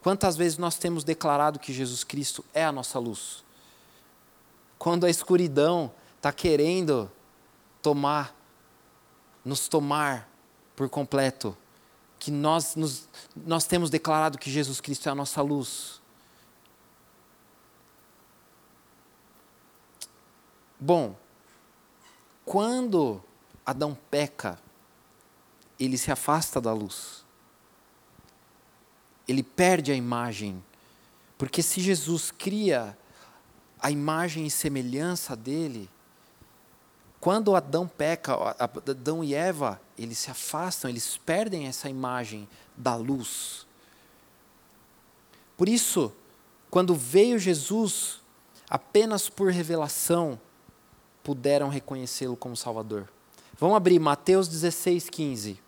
Quantas 0.01 0.37
vezes 0.37 0.57
nós 0.57 0.77
temos 0.77 1.03
declarado 1.03 1.59
que 1.59 1.73
Jesus 1.73 2.03
Cristo 2.03 2.43
é 2.53 2.63
a 2.63 2.71
nossa 2.71 2.97
luz? 2.99 3.43
Quando 4.77 5.05
a 5.05 5.09
escuridão 5.09 5.91
está 6.15 6.31
querendo 6.31 7.11
tomar, 7.81 8.35
nos 9.43 9.67
tomar 9.67 10.29
por 10.75 10.87
completo, 10.89 11.57
que 12.19 12.31
nós, 12.31 12.75
nos, 12.75 13.07
nós 13.35 13.65
temos 13.65 13.89
declarado 13.89 14.37
que 14.37 14.49
Jesus 14.49 14.79
Cristo 14.81 15.09
é 15.09 15.11
a 15.11 15.15
nossa 15.15 15.41
luz. 15.41 16.01
Bom, 20.79 21.15
quando 22.45 23.21
Adão 23.65 23.97
peca, 24.09 24.59
ele 25.79 25.97
se 25.97 26.11
afasta 26.11 26.61
da 26.61 26.71
luz. 26.71 27.26
Ele 29.27 29.43
perde 29.43 29.91
a 29.91 29.95
imagem. 29.95 30.63
Porque 31.37 31.61
se 31.61 31.81
Jesus 31.81 32.31
cria 32.31 32.97
a 33.79 33.91
imagem 33.91 34.45
e 34.45 34.51
semelhança 34.51 35.35
dele, 35.35 35.89
quando 37.19 37.55
Adão 37.55 37.87
peca, 37.87 38.55
Adão 38.59 39.23
e 39.23 39.33
Eva, 39.33 39.81
eles 39.97 40.17
se 40.17 40.31
afastam, 40.31 40.89
eles 40.89 41.17
perdem 41.17 41.67
essa 41.67 41.89
imagem 41.89 42.47
da 42.75 42.95
luz. 42.95 43.65
Por 45.55 45.67
isso, 45.67 46.13
quando 46.69 46.93
veio 46.93 47.39
Jesus, 47.39 48.19
apenas 48.69 49.29
por 49.29 49.51
revelação 49.51 50.39
puderam 51.23 51.69
reconhecê-lo 51.69 52.37
como 52.37 52.55
Salvador. 52.55 53.09
Vamos 53.59 53.75
abrir 53.75 53.99
Mateus 53.99 54.47
16, 54.47 55.09
15. 55.09 55.59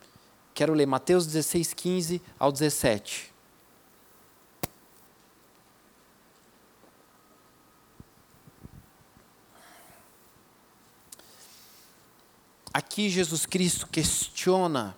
Quero 0.53 0.73
ler 0.73 0.85
Mateus 0.85 1.25
16, 1.25 1.73
15 1.73 2.21
ao 2.37 2.51
17. 2.51 3.33
Aqui 12.73 13.09
Jesus 13.09 13.45
Cristo 13.45 13.87
questiona 13.87 14.95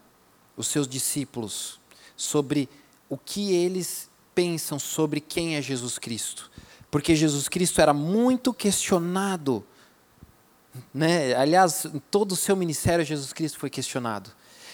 os 0.57 0.67
seus 0.67 0.87
discípulos 0.87 1.79
sobre 2.15 2.67
o 3.09 3.17
que 3.17 3.53
eles 3.53 4.09
pensam 4.35 4.77
sobre 4.77 5.21
quem 5.21 5.55
é 5.55 5.61
Jesus 5.61 5.97
Cristo. 5.97 6.51
Porque 6.89 7.15
Jesus 7.15 7.47
Cristo 7.47 7.79
era 7.81 7.93
muito 7.93 8.53
questionado. 8.53 9.65
Né? 10.93 11.33
Aliás, 11.35 11.85
em 11.85 11.99
todo 12.11 12.33
o 12.33 12.35
seu 12.35 12.55
ministério, 12.55 13.05
Jesus 13.05 13.31
Cristo 13.31 13.57
foi 13.59 13.69
questionado. 13.69 14.31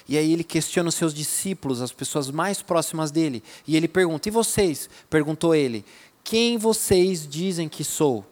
E 0.08 0.18
aí 0.18 0.32
ele 0.32 0.44
questiona 0.44 0.90
os 0.90 0.96
seus 0.96 1.14
discípulos, 1.14 1.82
as 1.82 1.92
pessoas 1.92 2.32
mais 2.32 2.62
próximas 2.62 3.12
dele. 3.12 3.44
E 3.68 3.76
ele 3.76 3.88
pergunta: 3.88 4.28
E 4.28 4.32
vocês? 4.32 4.90
Perguntou 5.10 5.54
ele: 5.54 5.86
Quem 6.24 6.58
vocês 6.58 7.28
dizem 7.28 7.68
que 7.68 7.84
sou? 7.84 8.26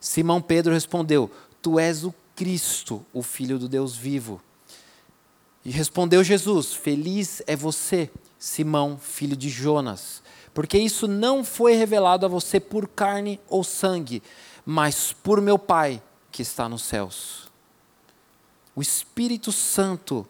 Simão 0.00 0.40
Pedro 0.40 0.72
respondeu: 0.72 1.30
Tu 1.60 1.78
és 1.78 2.04
o 2.04 2.14
Cristo, 2.38 3.04
o 3.12 3.20
Filho 3.20 3.58
do 3.58 3.68
Deus 3.68 3.96
vivo. 3.96 4.40
E 5.64 5.72
respondeu 5.72 6.22
Jesus: 6.22 6.72
Feliz 6.72 7.42
é 7.48 7.56
você, 7.56 8.08
Simão, 8.38 8.96
filho 8.96 9.36
de 9.36 9.48
Jonas, 9.48 10.22
porque 10.54 10.78
isso 10.78 11.08
não 11.08 11.42
foi 11.42 11.74
revelado 11.74 12.24
a 12.24 12.28
você 12.28 12.60
por 12.60 12.86
carne 12.86 13.40
ou 13.48 13.64
sangue, 13.64 14.22
mas 14.64 15.12
por 15.12 15.40
meu 15.40 15.58
Pai 15.58 16.00
que 16.30 16.40
está 16.40 16.68
nos 16.68 16.82
céus. 16.84 17.50
O 18.72 18.80
Espírito 18.80 19.50
Santo 19.50 20.24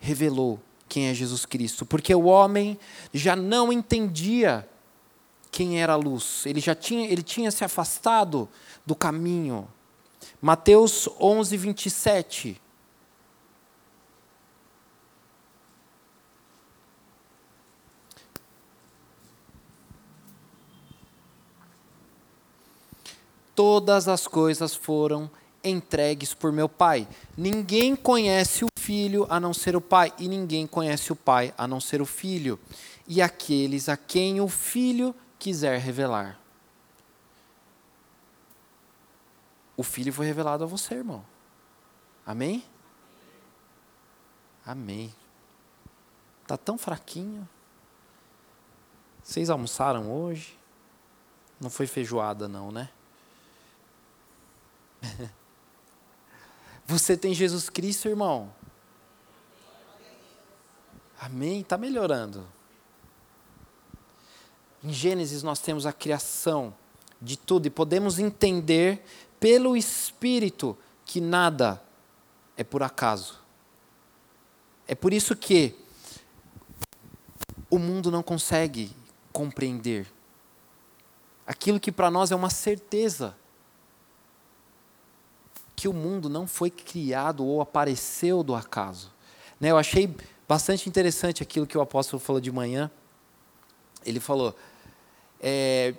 revelou 0.00 0.60
quem 0.88 1.06
é 1.06 1.14
Jesus 1.14 1.46
Cristo, 1.46 1.86
porque 1.86 2.12
o 2.12 2.24
homem 2.24 2.76
já 3.14 3.36
não 3.36 3.72
entendia 3.72 4.68
quem 5.52 5.80
era 5.80 5.92
a 5.92 5.96
luz, 5.96 6.42
ele 6.44 6.58
já 6.58 6.74
tinha, 6.74 7.08
ele 7.08 7.22
tinha 7.22 7.52
se 7.52 7.64
afastado 7.64 8.48
do 8.84 8.96
caminho. 8.96 9.68
Mateus 10.46 11.08
11, 11.20 11.56
27. 11.56 12.62
Todas 23.56 24.06
as 24.06 24.28
coisas 24.28 24.76
foram 24.76 25.28
entregues 25.64 26.32
por 26.32 26.52
meu 26.52 26.68
Pai. 26.68 27.08
Ninguém 27.36 27.96
conhece 27.96 28.64
o 28.64 28.68
Filho 28.78 29.26
a 29.28 29.40
não 29.40 29.52
ser 29.52 29.74
o 29.74 29.80
Pai, 29.80 30.12
e 30.16 30.28
ninguém 30.28 30.64
conhece 30.64 31.10
o 31.10 31.16
Pai 31.16 31.52
a 31.58 31.66
não 31.66 31.80
ser 31.80 32.00
o 32.00 32.06
Filho, 32.06 32.56
e 33.08 33.20
aqueles 33.20 33.88
a 33.88 33.96
quem 33.96 34.40
o 34.40 34.46
Filho 34.46 35.12
quiser 35.40 35.80
revelar. 35.80 36.45
O 39.76 39.82
Filho 39.82 40.12
foi 40.12 40.26
revelado 40.26 40.64
a 40.64 40.66
você, 40.66 40.94
irmão. 40.94 41.24
Amém? 42.24 42.64
Amém. 44.64 45.14
Tá 46.46 46.56
tão 46.56 46.78
fraquinho. 46.78 47.48
Vocês 49.22 49.50
almoçaram 49.50 50.10
hoje? 50.10 50.58
Não 51.60 51.68
foi 51.68 51.86
feijoada, 51.86 52.48
não, 52.48 52.70
né? 52.72 52.88
Você 56.86 57.16
tem 57.16 57.34
Jesus 57.34 57.68
Cristo, 57.68 58.08
irmão. 58.08 58.52
Amém? 61.20 61.60
Está 61.60 61.76
melhorando. 61.76 62.46
Em 64.84 64.92
Gênesis 64.92 65.42
nós 65.42 65.58
temos 65.58 65.86
a 65.86 65.92
criação 65.92 66.72
de 67.20 67.36
tudo 67.36 67.66
e 67.66 67.70
podemos 67.70 68.18
entender 68.18 69.04
pelo 69.38 69.76
Espírito 69.76 70.76
que 71.04 71.20
nada 71.20 71.82
é 72.56 72.64
por 72.64 72.82
acaso. 72.82 73.38
É 74.88 74.94
por 74.94 75.12
isso 75.12 75.36
que 75.36 75.74
o 77.70 77.78
mundo 77.78 78.10
não 78.10 78.22
consegue 78.22 78.90
compreender 79.32 80.06
aquilo 81.46 81.78
que 81.78 81.92
para 81.92 82.10
nós 82.10 82.32
é 82.32 82.36
uma 82.36 82.50
certeza 82.50 83.36
que 85.76 85.86
o 85.86 85.92
mundo 85.92 86.28
não 86.28 86.46
foi 86.46 86.70
criado 86.70 87.44
ou 87.44 87.60
apareceu 87.60 88.42
do 88.42 88.54
acaso. 88.54 89.12
Né, 89.60 89.70
eu 89.70 89.78
achei 89.78 90.14
bastante 90.48 90.88
interessante 90.88 91.42
aquilo 91.42 91.66
que 91.66 91.78
o 91.78 91.80
apóstolo 91.80 92.18
falou 92.18 92.40
de 92.40 92.50
manhã. 92.50 92.90
Ele 94.04 94.18
falou: 94.18 94.56
é, 95.40 95.94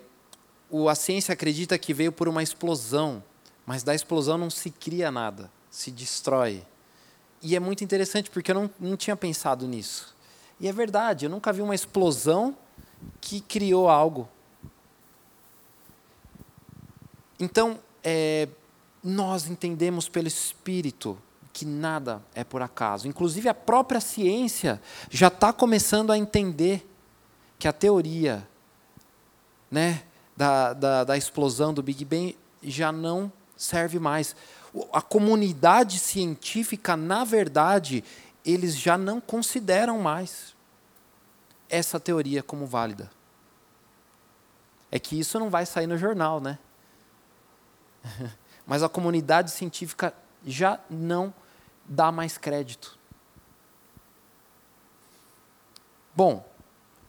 o, 0.69 0.89
a 0.89 0.95
ciência 0.95 1.33
acredita 1.33 1.77
que 1.77 1.93
veio 1.93 2.11
por 2.11 2.27
uma 2.27 2.43
explosão, 2.43 3.23
mas 3.67 3.83
da 3.83 3.93
explosão 3.93 4.37
não 4.37 4.49
se 4.49 4.71
cria 4.71 5.11
nada, 5.11 5.51
se 5.69 5.91
destrói. 5.91 6.65
E 7.41 7.53
é 7.53 7.59
muito 7.59 7.83
interessante 7.83 8.29
porque 8.29 8.51
eu 8.51 8.55
não, 8.55 8.69
não 8.79 8.95
tinha 8.95 9.15
pensado 9.15 9.67
nisso. 9.67 10.15
E 10.57 10.69
é 10.69 10.71
verdade, 10.71 11.25
eu 11.25 11.29
nunca 11.29 11.51
vi 11.51 11.61
uma 11.61 11.75
explosão 11.75 12.57
que 13.19 13.41
criou 13.41 13.89
algo. 13.89 14.27
Então, 17.37 17.77
é, 18.01 18.47
nós 19.03 19.47
entendemos 19.47 20.07
pelo 20.07 20.29
Espírito 20.29 21.17
que 21.51 21.65
nada 21.65 22.23
é 22.33 22.45
por 22.45 22.61
acaso. 22.61 23.05
Inclusive, 23.05 23.49
a 23.49 23.53
própria 23.53 23.99
ciência 23.99 24.81
já 25.09 25.27
está 25.27 25.51
começando 25.51 26.11
a 26.11 26.17
entender 26.17 26.89
que 27.59 27.67
a 27.67 27.73
teoria 27.73 28.47
né, 29.69 30.03
da, 30.37 30.71
da, 30.71 31.03
da 31.03 31.17
explosão 31.17 31.73
do 31.73 31.83
Big 31.83 32.05
Bang 32.05 32.37
já 32.63 32.91
não 32.91 33.31
serve 33.57 33.99
mais. 33.99 34.35
A 34.93 35.01
comunidade 35.01 35.99
científica, 35.99 36.95
na 36.95 37.23
verdade, 37.23 38.03
eles 38.45 38.77
já 38.77 38.97
não 38.97 39.19
consideram 39.19 39.99
mais 39.99 40.55
essa 41.67 41.99
teoria 41.99 42.41
como 42.41 42.65
válida. 42.65 43.11
É 44.89 44.99
que 44.99 45.19
isso 45.19 45.37
não 45.39 45.49
vai 45.49 45.65
sair 45.65 45.87
no 45.87 45.97
jornal, 45.97 46.39
né? 46.39 46.57
mas 48.65 48.83
a 48.83 48.89
comunidade 48.89 49.51
científica 49.51 50.13
já 50.45 50.79
não 50.89 51.33
dá 51.85 52.11
mais 52.11 52.37
crédito. 52.37 52.97
Bom, 56.15 56.45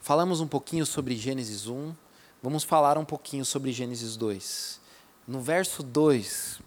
falamos 0.00 0.40
um 0.40 0.46
pouquinho 0.46 0.84
sobre 0.84 1.16
Gênesis 1.16 1.66
1, 1.66 1.94
vamos 2.42 2.62
falar 2.62 2.98
um 2.98 3.04
pouquinho 3.04 3.44
sobre 3.44 3.72
Gênesis 3.72 4.16
2. 4.16 4.80
No 5.28 5.42
verso 5.42 5.82
2, 5.82 6.58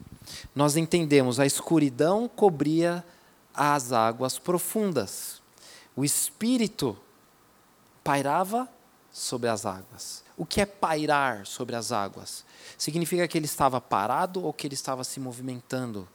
nós 0.54 0.78
entendemos 0.78 1.39
a 1.39 1.47
escuridão 1.47 2.30
cobria 2.30 3.04
as 3.56 3.91
águas 3.91 4.38
profundas. 4.38 5.41
O 5.95 6.06
espírito 6.06 6.95
pairava 8.04 8.69
sobre 9.12 9.50
as 9.50 9.65
águas. 9.65 10.24
O 10.38 10.45
que 10.45 10.62
é 10.62 10.65
pairar 10.67 11.47
sobre 11.47 11.76
as 11.76 11.91
águas? 11.91 12.45
Significa 12.78 13.28
que 13.28 13.36
ele 13.36 13.47
estava 13.47 13.82
parado 13.82 14.45
ou 14.45 14.54
que 14.54 14.67
ele 14.67 14.76
estava 14.76 15.04
se 15.04 15.19
movimentando? 15.19 16.08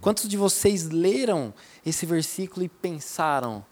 Quantos 0.00 0.26
de 0.26 0.38
vocês 0.38 0.88
leram 0.88 1.52
esse 1.84 2.06
versículo 2.06 2.64
e 2.64 2.68
pensaram: 2.68 3.62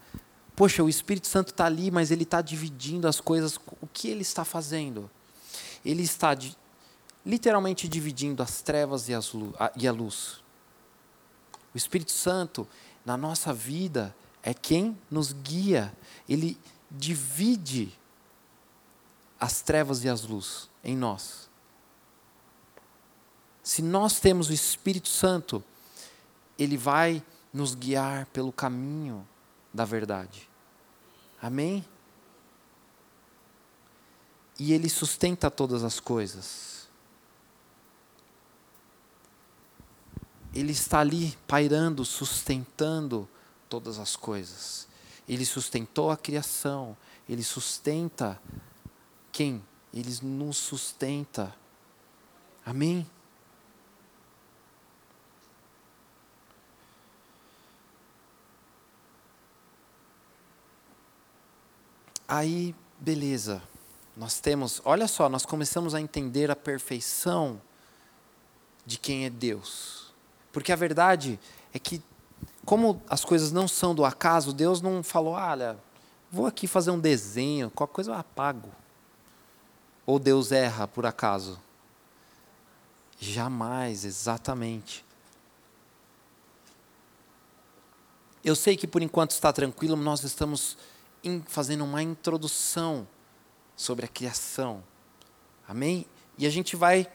poxa, 0.55 0.85
o 0.85 0.89
Espírito 0.89 1.27
Santo 1.27 1.49
está 1.49 1.65
ali, 1.65 1.91
mas 1.91 2.11
ele 2.11 2.25
está 2.25 2.43
dividindo 2.43 3.09
as 3.09 3.23
coisas, 3.23 3.59
o 3.81 3.87
que 3.87 4.09
ele 4.09 4.21
está 4.21 4.45
fazendo? 4.45 5.11
Ele 5.83 6.03
está 6.03 6.35
literalmente 7.25 7.89
dividindo 7.89 8.43
as 8.43 8.63
trevas 8.63 9.09
e, 9.09 9.15
a 9.15 9.93
luz. 9.93 10.43
O 11.75 11.77
Espírito 11.77 12.13
Santo, 12.13 12.67
na 13.05 13.17
nossa 13.17 13.53
vida, 13.53 14.15
é 14.43 14.55
quem 14.55 14.97
nos 15.11 15.33
guia, 15.33 15.93
ele 16.29 16.59
divide 16.91 17.93
as 19.39 19.61
trevas 19.61 20.05
e 20.05 20.09
as 20.09 20.25
luzes 20.25 20.69
em 20.83 20.97
nós. 20.97 21.49
Se 23.63 23.83
nós 23.83 24.19
temos 24.19 24.49
o 24.49 24.53
Espírito 24.53 25.09
Santo, 25.09 25.63
ele 26.59 26.77
vai 26.77 27.23
nos 27.53 27.75
guiar 27.75 28.27
pelo 28.27 28.53
caminho 28.53 29.27
da 29.73 29.85
verdade. 29.85 30.49
Amém? 31.41 31.85
E 34.59 34.73
ele 34.73 34.89
sustenta 34.89 35.51
todas 35.51 35.85
as 35.85 36.01
coisas. 36.01 36.78
Ele 40.59 40.73
está 40.73 40.99
ali 40.99 41.39
pairando, 41.47 42.05
sustentando 42.05 43.29
todas 43.69 44.01
as 44.01 44.17
coisas. 44.17 44.89
Ele 45.29 45.47
sustentou 45.47 46.11
a 46.11 46.17
criação, 46.17 46.97
ele 47.29 47.45
sustenta 47.45 48.43
quem? 49.31 49.65
Ele 49.95 50.13
nos 50.21 50.57
sustenta. 50.57 51.55
Amém? 52.67 53.09
Aí, 62.27 62.75
beleza. 62.99 63.63
Nós 64.17 64.41
temos, 64.41 64.83
olha 64.85 65.07
só, 65.07 65.29
nós 65.29 65.47
começamos 65.47 65.95
a 65.95 66.01
entender 66.01 66.51
a 66.51 66.57
perfeição 66.57 67.63
de 68.85 68.99
quem 68.99 69.25
é 69.25 69.31
Deus. 69.31 70.08
Porque 70.53 70.73
a 70.73 70.77
verdade 70.77 71.39
é 71.73 71.79
que, 71.79 72.03
como 72.65 73.03
as 73.09 73.25
coisas 73.25 73.53
não 73.53 73.69
são 73.69 73.95
do 73.95 74.05
acaso, 74.05 74.53
Deus 74.53 74.81
não 74.81 75.03
falou, 75.03 75.35
olha, 75.35 75.79
vou 76.31 76.47
aqui 76.47 76.67
fazer 76.67 76.91
um 76.91 76.99
desenho, 76.99 77.71
qualquer 77.71 77.95
coisa 77.95 78.11
eu 78.13 78.15
apago. 78.15 78.71
Ou 80.07 80.19
Deus 80.19 80.53
erra 80.53 80.89
por 80.89 81.05
acaso? 81.05 81.61
Jamais, 83.21 84.05
exatamente. 84.05 85.05
Eu 88.45 88.55
sei 88.57 88.77
que 88.77 88.87
por 88.87 89.03
enquanto 89.03 89.33
está 89.33 89.53
tranquilo, 89.53 89.97
nós 89.97 90.23
estamos 90.23 90.79
fazendo 91.47 91.85
uma 91.85 92.03
introdução 92.03 93.07
sobre 93.77 94.07
a 94.07 94.09
criação. 94.09 94.83
Amém? 95.67 96.07
E 96.39 96.47
a 96.47 96.51
gente 96.51 96.77
vai 96.77 97.11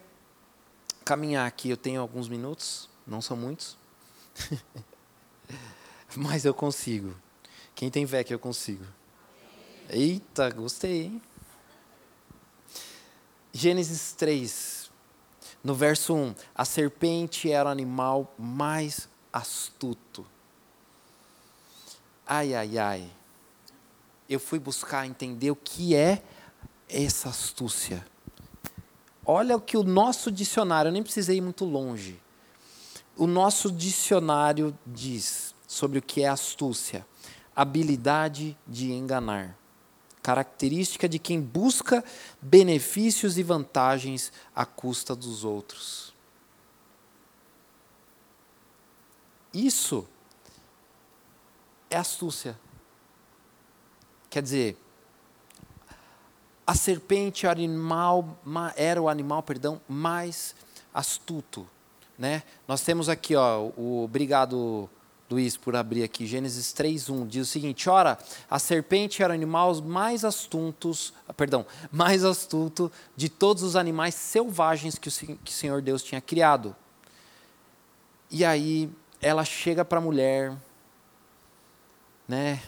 caminhar 1.03 1.47
aqui. 1.47 1.69
Eu 1.69 1.77
tenho 1.77 2.01
alguns 2.01 2.27
minutos, 2.27 2.89
não 3.05 3.21
são 3.21 3.37
muitos. 3.37 3.77
Mas 6.15 6.45
eu 6.45 6.53
consigo. 6.53 7.15
Quem 7.75 7.89
tem 7.89 8.05
fé 8.05 8.23
que 8.23 8.33
eu 8.33 8.39
consigo? 8.39 8.85
Eita, 9.89 10.49
gostei, 10.51 11.03
hein? 11.03 11.21
Gênesis 13.51 14.13
3, 14.13 14.89
no 15.63 15.75
verso 15.75 16.13
1: 16.13 16.35
A 16.55 16.65
serpente 16.65 17.51
era 17.51 17.69
o 17.69 17.71
animal 17.71 18.33
mais 18.37 19.07
astuto. 19.31 20.25
Ai, 22.25 22.53
ai, 22.53 22.77
ai 22.77 23.11
eu 24.29 24.39
fui 24.39 24.59
buscar 24.59 25.05
entender 25.05 25.51
o 25.51 25.55
que 25.55 25.95
é 25.95 26.23
essa 26.89 27.29
astúcia. 27.29 28.05
Olha 29.25 29.55
o 29.55 29.61
que 29.61 29.77
o 29.77 29.83
nosso 29.83 30.31
dicionário, 30.31 30.89
eu 30.89 30.93
nem 30.93 31.03
precisei 31.03 31.37
ir 31.37 31.41
muito 31.41 31.65
longe. 31.65 32.19
O 33.15 33.27
nosso 33.27 33.71
dicionário 33.71 34.77
diz 34.85 35.53
sobre 35.67 35.99
o 35.99 36.01
que 36.01 36.23
é 36.23 36.27
astúcia: 36.27 37.05
habilidade 37.55 38.57
de 38.67 38.91
enganar, 38.91 39.57
característica 40.21 41.07
de 41.07 41.19
quem 41.19 41.39
busca 41.39 42.03
benefícios 42.41 43.37
e 43.37 43.43
vantagens 43.43 44.31
à 44.55 44.65
custa 44.65 45.15
dos 45.15 45.43
outros. 45.43 46.13
Isso 49.53 50.07
é 51.89 51.97
astúcia. 51.97 52.59
Quer 54.27 54.41
dizer, 54.41 54.77
a 56.65 56.73
serpente 56.73 57.45
era 57.45 57.59
o 57.59 57.63
animal, 57.63 58.37
era 58.75 58.99
o 58.99 59.07
animal 59.07 59.43
perdão, 59.43 59.79
mais 59.87 60.55
astuto. 60.91 61.69
Né? 62.17 62.43
Nós 62.67 62.81
temos 62.81 63.09
aqui, 63.09 63.35
ó, 63.35 63.69
o 63.75 64.03
obrigado 64.03 64.89
Luiz 65.33 65.57
por 65.57 65.75
abrir 65.75 66.03
aqui, 66.03 66.27
Gênesis 66.27 66.73
3:1 66.73 67.25
diz 67.25 67.47
o 67.47 67.51
seguinte: 67.51 67.89
Ora, 67.89 68.19
a 68.47 68.59
serpente 68.59 69.23
era 69.23 69.31
o 69.31 69.35
animal 69.35 69.81
mais 69.81 70.23
astutos, 70.23 71.11
perdão, 71.35 71.65
mais 71.91 72.23
astuto 72.23 72.91
de 73.15 73.29
todos 73.29 73.63
os 73.63 73.75
animais 73.75 74.13
selvagens 74.13 74.95
que 74.99 75.09
o, 75.09 75.11
que 75.11 75.49
o 75.49 75.53
Senhor 75.53 75.81
Deus 75.81 76.03
tinha 76.03 76.21
criado. 76.21 76.75
E 78.29 78.45
aí 78.45 78.91
ela 79.19 79.43
chega 79.43 79.83
para 79.83 79.97
a 79.97 80.01
mulher, 80.01 80.55
né? 82.27 82.61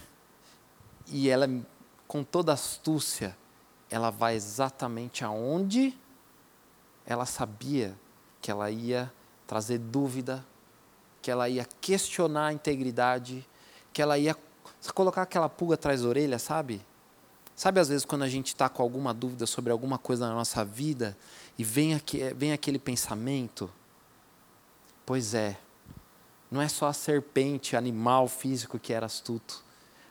E 1.08 1.30
ela, 1.30 1.48
com 2.08 2.24
toda 2.24 2.52
astúcia, 2.52 3.38
ela 3.92 4.10
vai 4.10 4.36
exatamente 4.36 5.24
aonde 5.24 5.96
ela 7.06 7.28
sabia 7.28 7.96
que 8.42 8.50
ela 8.50 8.72
ia 8.72 9.12
trazer 9.48 9.78
dúvida, 9.78 10.46
que 11.22 11.32
ela 11.32 11.50
ia 11.50 11.68
questionar 11.82 12.48
a 12.48 12.54
integridade, 12.54 13.48
que 13.92 14.02
ela 14.02 14.18
ia 14.18 14.36
colocar 14.94 15.24
aquela 15.24 15.50
pulga 15.50 15.76
atrás 15.76 16.02
da 16.02 16.08
orelha, 16.08 16.38
sabe? 16.38 16.82
Sabe, 17.56 17.80
às 17.80 17.88
vezes, 17.88 18.06
quando 18.06 18.24
a 18.24 18.30
gente 18.30 18.48
está 18.48 18.68
com 18.68 18.84
alguma 18.84 19.14
dúvida 19.14 19.46
sobre 19.46 19.72
alguma 19.72 19.98
coisa 19.98 20.28
na 20.28 20.36
nossa 20.36 20.66
vida 20.66 21.18
e 21.58 21.64
vem, 21.64 21.96
aqui, 21.96 22.34
vem 22.36 22.52
aquele 22.52 22.78
pensamento? 22.78 23.72
Pois 25.06 25.34
é, 25.34 25.58
não 26.52 26.62
é 26.62 26.68
só 26.68 26.88
a 26.88 26.94
serpente, 26.94 27.76
animal 27.76 28.28
físico 28.28 28.78
que 28.78 28.92
era 28.92 29.06
astuto. 29.06 29.64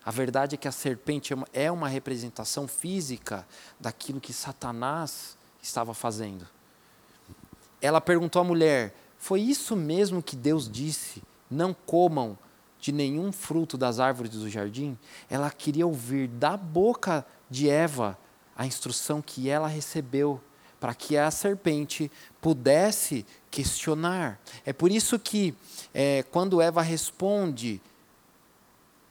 A 0.05 0.11
verdade 0.11 0.55
é 0.55 0.59
que 0.59 0.69
a 0.69 0.73
serpente 0.73 1.35
é 1.53 1.71
uma 1.71 1.89
representação 1.89 2.67
física 2.67 3.47
daquilo 3.79 4.21
que 4.21 4.33
Satanás 4.33 5.37
estava 5.63 5.95
fazendo. 5.95 6.47
Ela 7.81 8.01
perguntou 8.01 8.41
à 8.41 8.45
mulher: 8.45 8.95
Foi 9.25 9.41
isso 9.41 9.75
mesmo 9.75 10.23
que 10.23 10.37
Deus 10.37 10.71
disse? 10.71 11.23
Não 11.51 11.73
comam 11.73 12.37
de 12.79 12.93
nenhum 12.93 13.33
fruto 13.33 13.79
das 13.79 13.99
árvores 13.99 14.33
do 14.33 14.51
jardim? 14.51 14.99
Ela 15.31 15.51
queria 15.51 15.87
ouvir 15.87 16.29
da 16.29 16.59
boca 16.59 17.25
de 17.49 17.71
Eva 17.71 18.19
a 18.55 18.67
instrução 18.67 19.23
que 19.23 19.49
ela 19.49 19.67
recebeu 19.67 20.39
para 20.79 20.95
que 20.95 21.17
a 21.17 21.31
serpente 21.31 22.13
pudesse 22.39 23.25
questionar. 23.51 24.39
É 24.63 24.75
por 24.75 24.91
isso 24.91 25.19
que, 25.19 25.55
é, 25.95 26.23
quando 26.25 26.61
Eva 26.61 26.83
responde, 26.83 27.81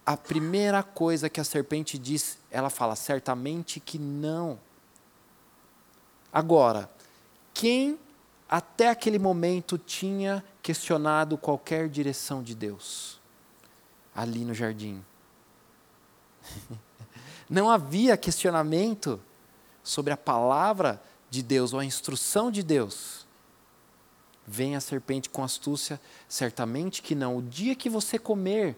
a 0.06 0.16
primeira 0.16 0.84
coisa 0.84 1.28
que 1.28 1.42
a 1.42 1.44
serpente 1.44 1.98
diz, 1.98 2.38
ela 2.52 2.70
fala 2.70 2.96
certamente 2.96 3.80
que 3.80 3.98
não. 3.98 4.60
Agora, 6.32 6.88
quem 7.52 7.98
até 8.54 8.90
aquele 8.90 9.18
momento 9.18 9.80
tinha 9.80 10.44
questionado 10.62 11.40
qualquer 11.40 11.90
direção 11.90 12.44
de 12.44 12.54
Deus? 12.54 13.20
Ali 14.16 14.46
no 14.46 14.54
jardim. 14.54 15.04
Não 17.50 17.68
havia 17.68 18.16
questionamento 18.16 19.20
sobre 19.82 20.14
a 20.14 20.18
palavra 20.18 21.02
de 21.32 21.42
Deus 21.42 21.74
ou 21.74 21.80
a 21.80 21.86
instrução 21.86 22.52
de 22.52 22.62
Deus. 22.62 23.26
Vem 24.46 24.76
a 24.76 24.80
serpente 24.80 25.32
com 25.32 25.44
astúcia, 25.44 26.00
certamente 26.30 27.02
que 27.02 27.16
não. 27.16 27.38
O 27.38 27.42
dia 27.42 27.74
que 27.74 27.90
você 27.90 28.20
comer, 28.20 28.78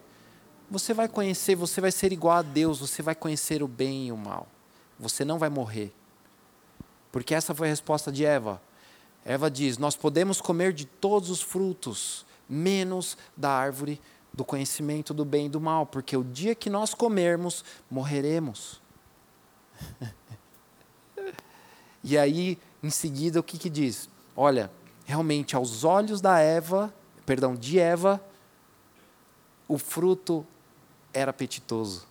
você 0.71 0.93
vai 0.93 1.09
conhecer, 1.09 1.53
você 1.53 1.81
vai 1.81 1.91
ser 1.91 2.13
igual 2.13 2.38
a 2.38 2.41
Deus, 2.41 2.79
você 2.79 3.01
vai 3.01 3.13
conhecer 3.13 3.61
o 3.61 3.67
bem 3.67 4.07
e 4.07 4.11
o 4.13 4.17
mal. 4.17 4.47
Você 4.97 5.25
não 5.25 5.38
vai 5.38 5.49
morrer. 5.49 5.91
Porque 7.11 7.35
essa 7.35 7.53
foi 7.53 7.67
a 7.67 7.71
resposta 7.71 8.09
de 8.09 8.23
Eva. 8.23 8.61
Eva 9.25 9.49
diz: 9.49 9.79
Nós 9.79 9.95
podemos 9.95 10.39
comer 10.39 10.71
de 10.71 10.85
todos 10.85 11.31
os 11.31 11.41
frutos, 11.41 12.25
menos 12.47 13.17
da 13.35 13.49
árvore 13.49 13.99
do 14.31 14.45
conhecimento 14.45 15.13
do 15.13 15.25
bem 15.25 15.47
e 15.47 15.49
do 15.49 15.59
mal, 15.59 15.85
porque 15.85 16.15
o 16.15 16.23
dia 16.23 16.53
que 16.53 16.69
nós 16.69 16.93
comermos, 16.93 17.65
morreremos. 17.89 18.81
e 22.03 22.17
aí, 22.17 22.59
em 22.83 22.89
seguida, 22.89 23.39
o 23.39 23.43
que, 23.43 23.57
que 23.57 23.69
diz? 23.69 24.09
Olha, 24.35 24.69
realmente 25.05 25.55
aos 25.55 25.83
olhos 25.83 26.19
da 26.21 26.39
Eva, 26.39 26.93
perdão, 27.25 27.55
de 27.55 27.79
Eva, 27.79 28.21
o 29.67 29.77
fruto 29.77 30.45
era 31.13 31.31
apetitoso. 31.31 32.05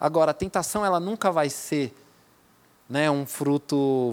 Agora, 0.00 0.32
a 0.32 0.34
tentação 0.34 0.84
ela 0.84 1.00
nunca 1.00 1.30
vai 1.30 1.48
ser 1.48 1.94
né, 2.88 3.10
um 3.10 3.24
fruto 3.24 4.12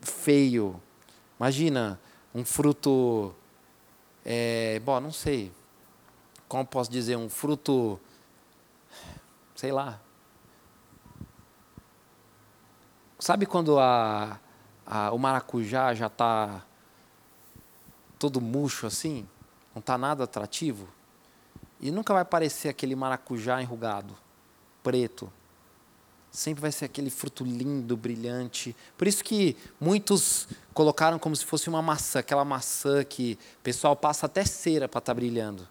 feio. 0.00 0.80
Imagina 1.40 1.98
um 2.34 2.44
fruto, 2.44 3.34
é, 4.22 4.78
bom, 4.84 5.00
não 5.00 5.10
sei, 5.10 5.50
como 6.46 6.66
posso 6.66 6.90
dizer, 6.90 7.16
um 7.16 7.30
fruto, 7.30 7.98
sei 9.56 9.72
lá. 9.72 9.98
Sabe 13.18 13.46
quando 13.46 13.78
a, 13.78 14.38
a, 14.84 15.12
o 15.12 15.18
maracujá 15.18 15.94
já 15.94 16.08
está 16.08 16.62
todo 18.18 18.38
murcho 18.38 18.86
assim? 18.86 19.26
Não 19.74 19.80
está 19.80 19.96
nada 19.96 20.24
atrativo? 20.24 20.86
E 21.80 21.90
nunca 21.90 22.12
vai 22.12 22.26
parecer 22.26 22.68
aquele 22.68 22.94
maracujá 22.94 23.62
enrugado, 23.62 24.14
preto. 24.82 25.32
Sempre 26.30 26.62
vai 26.62 26.70
ser 26.70 26.84
aquele 26.84 27.10
fruto 27.10 27.44
lindo, 27.44 27.96
brilhante. 27.96 28.74
Por 28.96 29.08
isso 29.08 29.24
que 29.24 29.56
muitos 29.80 30.46
colocaram 30.72 31.18
como 31.18 31.34
se 31.34 31.44
fosse 31.44 31.68
uma 31.68 31.82
maçã, 31.82 32.20
aquela 32.20 32.44
maçã 32.44 33.02
que 33.02 33.38
o 33.58 33.62
pessoal 33.62 33.96
passa 33.96 34.26
até 34.26 34.44
cera 34.44 34.88
para 34.88 34.98
estar 34.98 35.12
tá 35.12 35.14
brilhando. 35.14 35.68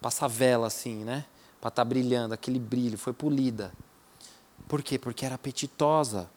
Passa 0.00 0.28
vela 0.28 0.66
assim, 0.66 0.96
né? 0.96 1.24
Para 1.60 1.68
estar 1.68 1.82
tá 1.82 1.84
brilhando, 1.84 2.34
aquele 2.34 2.58
brilho, 2.58 2.98
foi 2.98 3.14
polida. 3.14 3.72
Por 4.68 4.82
quê? 4.82 4.98
Porque 4.98 5.24
era 5.24 5.36
apetitosa. 5.36 6.28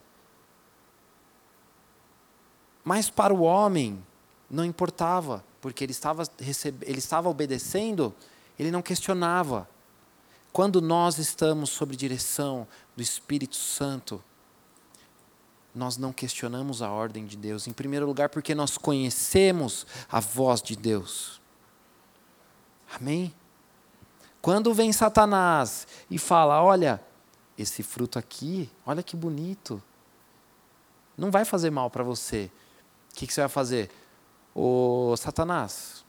Mas 2.84 3.10
para 3.10 3.34
o 3.34 3.42
homem 3.42 4.04
não 4.50 4.64
importava, 4.64 5.44
porque 5.62 5.84
ele 5.84 5.92
estava, 5.92 6.24
recebe... 6.40 6.86
ele 6.88 7.00
estava 7.00 7.30
obedecendo, 7.30 8.14
ele 8.58 8.72
não 8.72 8.82
questionava. 8.82 9.68
Quando 10.52 10.82
nós 10.82 11.20
estamos 11.20 11.70
sob 11.70 11.96
direção 11.96 12.68
do 13.00 13.02
Espírito 13.02 13.56
Santo, 13.56 14.22
nós 15.74 15.96
não 15.96 16.12
questionamos 16.12 16.82
a 16.82 16.92
ordem 16.92 17.26
de 17.26 17.38
Deus. 17.38 17.66
Em 17.66 17.72
primeiro 17.72 18.06
lugar, 18.06 18.28
porque 18.28 18.54
nós 18.54 18.78
conhecemos 18.78 19.88
a 20.12 20.20
voz 20.20 20.62
de 20.62 20.76
Deus. 20.76 21.40
Amém? 22.94 23.34
Quando 24.42 24.74
vem 24.74 24.92
Satanás 24.92 25.88
e 26.12 26.18
fala: 26.18 26.62
Olha, 26.62 27.02
esse 27.58 27.82
fruto 27.84 28.20
aqui, 28.20 28.70
olha 28.86 29.02
que 29.02 29.16
bonito, 29.16 29.82
não 31.18 31.32
vai 31.32 31.46
fazer 31.46 31.70
mal 31.70 31.90
para 31.90 32.04
você 32.04 32.52
o 33.12 33.16
que, 33.16 33.26
que 33.28 33.34
você 33.34 33.42
vai 33.42 33.50
fazer? 33.50 33.90
Ô 34.54 35.16
Satanás, 35.18 36.06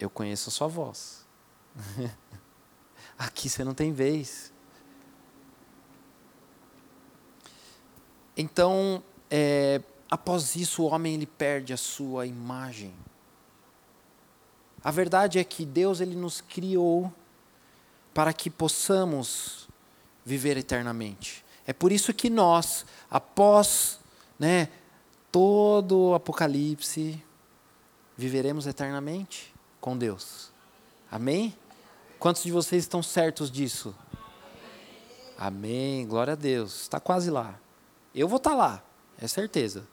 eu 0.00 0.10
conheço 0.10 0.48
a 0.48 0.52
sua 0.52 0.66
voz. 0.66 1.24
Aqui 3.18 3.48
você 3.48 3.64
não 3.64 3.72
tem 3.72 3.92
vez. 3.92 4.52
Então, 8.36 9.02
é, 9.30 9.80
após 10.10 10.56
isso, 10.56 10.82
o 10.82 10.86
homem 10.86 11.14
ele 11.14 11.26
perde 11.26 11.72
a 11.72 11.76
sua 11.76 12.26
imagem. 12.26 12.92
A 14.84 14.90
verdade 14.90 15.38
é 15.38 15.44
que 15.44 15.64
Deus 15.64 16.00
ele 16.00 16.14
nos 16.14 16.40
criou 16.40 17.12
para 18.14 18.32
que 18.32 18.48
possamos 18.48 19.68
viver 20.24 20.56
eternamente. 20.56 21.44
É 21.66 21.72
por 21.72 21.90
isso 21.90 22.14
que 22.14 22.30
nós, 22.30 22.86
após 23.10 23.98
né, 24.38 24.68
todo 25.32 26.10
o 26.10 26.14
Apocalipse, 26.14 27.22
viveremos 28.16 28.66
eternamente 28.66 29.52
com 29.80 29.98
Deus. 29.98 30.50
Amém? 31.10 31.54
Quantos 32.18 32.42
de 32.42 32.52
vocês 32.52 32.84
estão 32.84 33.02
certos 33.02 33.50
disso? 33.50 33.94
Amém. 35.36 36.06
Glória 36.06 36.32
a 36.32 36.36
Deus. 36.36 36.82
Está 36.82 36.98
quase 36.98 37.30
lá. 37.30 37.58
Eu 38.16 38.26
vou 38.26 38.38
estar 38.38 38.50
tá 38.50 38.56
lá, 38.56 38.82
é 39.18 39.28
certeza. 39.28 39.86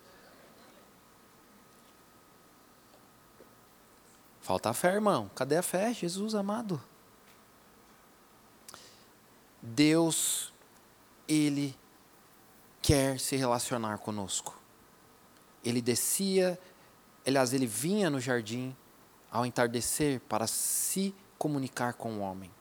Falta 4.40 4.70
a 4.70 4.74
fé, 4.74 4.94
irmão. 4.94 5.30
Cadê 5.36 5.58
a 5.58 5.62
fé, 5.62 5.94
Jesus 5.94 6.34
amado? 6.34 6.82
Deus 9.62 10.54
ele 11.28 11.78
quer 12.82 13.20
se 13.20 13.36
relacionar 13.36 13.98
conosco. 13.98 14.58
Ele 15.64 15.82
descia, 15.82 16.60
aliás, 17.26 17.54
ele 17.54 17.66
vinha 17.66 18.10
no 18.10 18.20
jardim 18.20 18.76
ao 19.32 19.46
entardecer 19.46 20.20
para 20.22 20.48
se 20.48 21.14
comunicar 21.38 21.94
com 21.94 22.20
o 22.20 22.20
homem. 22.20 22.52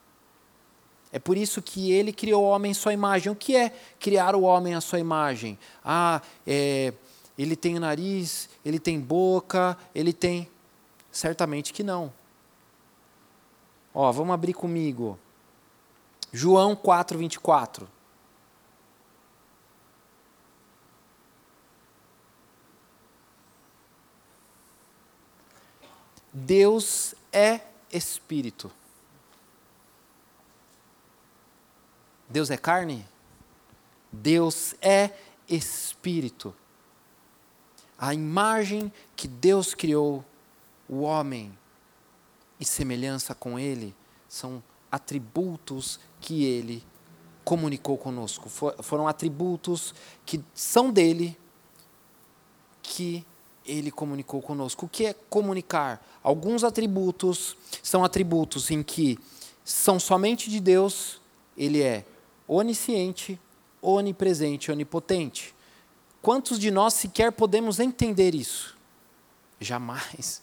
É 1.12 1.18
por 1.18 1.36
isso 1.36 1.60
que 1.60 1.92
ele 1.92 2.10
criou 2.10 2.42
o 2.42 2.48
homem 2.48 2.70
em 2.70 2.74
sua 2.74 2.94
imagem. 2.94 3.30
O 3.30 3.36
que 3.36 3.54
é 3.54 3.70
criar 4.00 4.34
o 4.34 4.42
homem 4.42 4.74
à 4.74 4.80
sua 4.80 4.98
imagem? 4.98 5.58
Ah, 5.84 6.22
é, 6.46 6.94
ele 7.36 7.54
tem 7.54 7.78
nariz, 7.78 8.48
ele 8.64 8.78
tem 8.78 8.98
boca, 8.98 9.76
ele 9.94 10.12
tem. 10.12 10.48
Certamente 11.10 11.72
que 11.72 11.82
não. 11.82 12.10
Ó, 13.94 14.10
vamos 14.10 14.32
abrir 14.32 14.54
comigo. 14.54 15.18
João 16.32 16.74
4, 16.74 17.18
24. 17.18 17.86
Deus 26.32 27.14
é 27.30 27.60
espírito. 27.92 28.72
Deus 32.32 32.50
é 32.50 32.56
carne? 32.56 33.06
Deus 34.10 34.74
é 34.80 35.10
espírito. 35.46 36.54
A 37.98 38.14
imagem 38.14 38.90
que 39.14 39.28
Deus 39.28 39.74
criou, 39.74 40.24
o 40.88 41.02
homem, 41.02 41.56
e 42.58 42.64
semelhança 42.64 43.34
com 43.34 43.58
ele, 43.58 43.94
são 44.28 44.62
atributos 44.90 46.00
que 46.20 46.44
ele 46.44 46.82
comunicou 47.44 47.98
conosco. 47.98 48.48
foram 48.48 49.06
atributos 49.06 49.94
que 50.24 50.42
são 50.54 50.90
dele, 50.90 51.38
que 52.82 53.26
ele 53.66 53.90
comunicou 53.90 54.40
conosco. 54.40 54.86
O 54.86 54.88
que 54.88 55.06
é 55.06 55.14
comunicar? 55.28 56.02
Alguns 56.22 56.64
atributos 56.64 57.56
são 57.82 58.02
atributos 58.02 58.70
em 58.70 58.82
que 58.82 59.18
são 59.64 60.00
somente 60.00 60.48
de 60.48 60.60
Deus, 60.60 61.20
ele 61.56 61.82
é 61.82 62.04
onisciente, 62.54 63.40
onipresente, 63.80 64.70
onipotente. 64.70 65.54
Quantos 66.20 66.58
de 66.58 66.70
nós 66.70 66.94
sequer 66.94 67.32
podemos 67.32 67.80
entender 67.80 68.34
isso? 68.34 68.76
Jamais. 69.60 70.42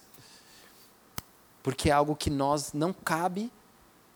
Porque 1.62 1.88
é 1.90 1.92
algo 1.92 2.16
que 2.16 2.30
nós 2.30 2.72
não 2.72 2.92
cabe 2.92 3.50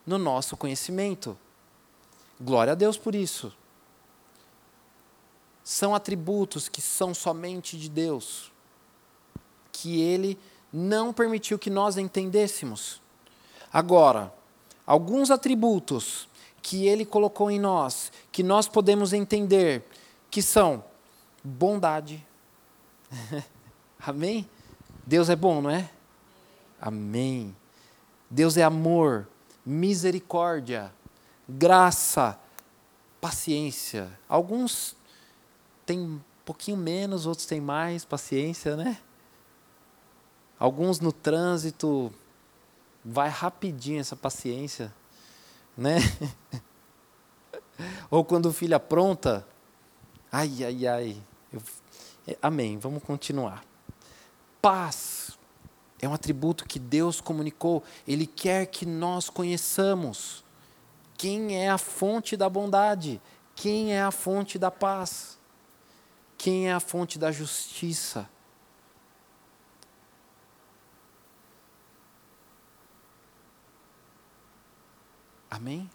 no 0.05 0.17
nosso 0.17 0.55
conhecimento. 0.55 1.37
Glória 2.39 2.73
a 2.73 2.75
Deus 2.75 2.97
por 2.97 3.15
isso. 3.15 3.53
São 5.63 5.95
atributos 5.95 6.69
que 6.69 6.81
são 6.81 7.13
somente 7.13 7.77
de 7.77 7.89
Deus, 7.89 8.51
que 9.71 9.99
Ele 10.01 10.37
não 10.71 11.11
permitiu 11.11 11.57
que 11.57 11.69
nós 11.69 11.97
entendêssemos. 11.97 13.01
Agora, 13.73 14.31
alguns 14.85 15.31
atributos 15.31 16.27
que 16.65 16.87
Ele 16.87 17.05
colocou 17.05 17.51
em 17.51 17.59
nós, 17.59 18.11
que 18.31 18.41
nós 18.41 18.67
podemos 18.67 19.13
entender, 19.13 19.83
que 20.31 20.41
são 20.41 20.83
bondade. 21.43 22.25
Amém? 24.03 24.49
Deus 25.05 25.29
é 25.29 25.35
bom, 25.35 25.61
não 25.61 25.69
é? 25.69 25.87
Amém. 26.81 27.55
Deus 28.27 28.57
é 28.57 28.63
amor, 28.63 29.27
misericórdia, 29.63 30.91
graça, 31.47 32.35
paciência. 33.21 34.09
Alguns 34.27 34.95
têm 35.85 35.99
um 35.99 36.19
pouquinho 36.43 36.77
menos, 36.77 37.27
outros 37.27 37.45
têm 37.45 37.61
mais 37.61 38.03
paciência, 38.03 38.75
né? 38.75 38.97
Alguns 40.57 40.99
no 40.99 41.11
trânsito 41.11 42.11
vai 43.03 43.29
rapidinho 43.29 43.99
essa 43.99 44.15
paciência 44.15 44.91
né? 45.77 45.97
Ou 48.09 48.23
quando 48.23 48.47
o 48.47 48.53
filho 48.53 48.75
apronta, 48.75 49.45
ai, 50.31 50.63
ai, 50.63 50.87
ai. 50.87 51.17
Eu, 51.51 51.61
é, 52.27 52.37
amém, 52.41 52.77
vamos 52.77 53.03
continuar. 53.03 53.63
Paz 54.61 55.37
é 56.01 56.07
um 56.07 56.13
atributo 56.13 56.65
que 56.65 56.79
Deus 56.79 57.21
comunicou, 57.21 57.83
Ele 58.07 58.25
quer 58.25 58.67
que 58.67 58.85
nós 58.85 59.29
conheçamos 59.29 60.43
quem 61.17 61.57
é 61.57 61.69
a 61.69 61.77
fonte 61.77 62.35
da 62.35 62.49
bondade, 62.49 63.21
quem 63.55 63.93
é 63.93 64.01
a 64.01 64.11
fonte 64.11 64.59
da 64.59 64.69
paz, 64.69 65.37
quem 66.37 66.69
é 66.69 66.73
a 66.73 66.79
fonte 66.79 67.17
da 67.17 67.31
justiça. 67.31 68.29
Amém? 75.55 75.89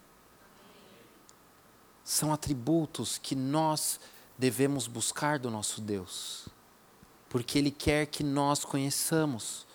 São 2.02 2.32
atributos 2.32 3.18
que 3.18 3.34
nós 3.34 4.00
devemos 4.38 4.86
buscar 4.86 5.38
do 5.38 5.50
nosso 5.50 5.82
Deus, 5.82 6.48
porque 7.28 7.58
Ele 7.58 7.70
quer 7.70 8.06
que 8.06 8.24
nós 8.24 8.64
conheçamos. 8.64 9.66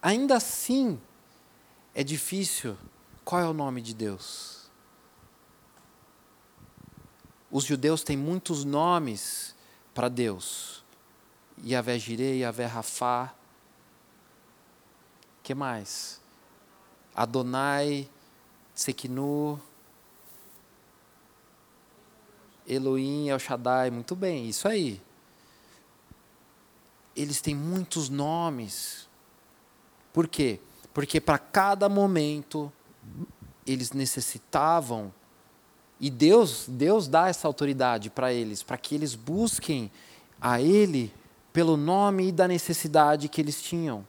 Ainda 0.00 0.36
assim, 0.36 0.98
é 1.94 2.02
difícil. 2.02 2.74
Qual 3.22 3.42
é 3.42 3.46
o 3.46 3.52
nome 3.52 3.82
de 3.82 3.92
Deus? 3.92 4.70
Os 7.50 7.64
judeus 7.64 8.02
têm 8.02 8.16
muitos 8.16 8.64
nomes 8.64 9.54
para 9.92 10.08
Deus. 10.08 10.82
Yahvé 11.62 11.98
Jireh, 11.98 12.38
Yahvé 12.38 12.64
Rafá, 12.64 13.34
que 15.44 15.54
mais? 15.54 16.20
Adonai, 17.14 18.08
Sekinu, 18.74 19.60
Elohim, 22.66 23.28
El 23.28 23.38
Shaddai, 23.38 23.90
muito 23.90 24.16
bem, 24.16 24.48
isso 24.48 24.66
aí. 24.66 25.00
Eles 27.14 27.42
têm 27.42 27.54
muitos 27.54 28.08
nomes. 28.08 29.06
Por 30.14 30.26
quê? 30.26 30.58
Porque 30.94 31.20
para 31.20 31.38
cada 31.38 31.90
momento 31.90 32.72
eles 33.66 33.92
necessitavam 33.92 35.12
e 36.00 36.08
Deus, 36.08 36.64
Deus 36.66 37.06
dá 37.06 37.28
essa 37.28 37.46
autoridade 37.46 38.08
para 38.08 38.32
eles, 38.32 38.62
para 38.62 38.78
que 38.78 38.94
eles 38.94 39.14
busquem 39.14 39.90
a 40.40 40.60
ele 40.60 41.12
pelo 41.52 41.76
nome 41.76 42.28
e 42.28 42.32
da 42.32 42.48
necessidade 42.48 43.28
que 43.28 43.40
eles 43.40 43.62
tinham 43.62 44.06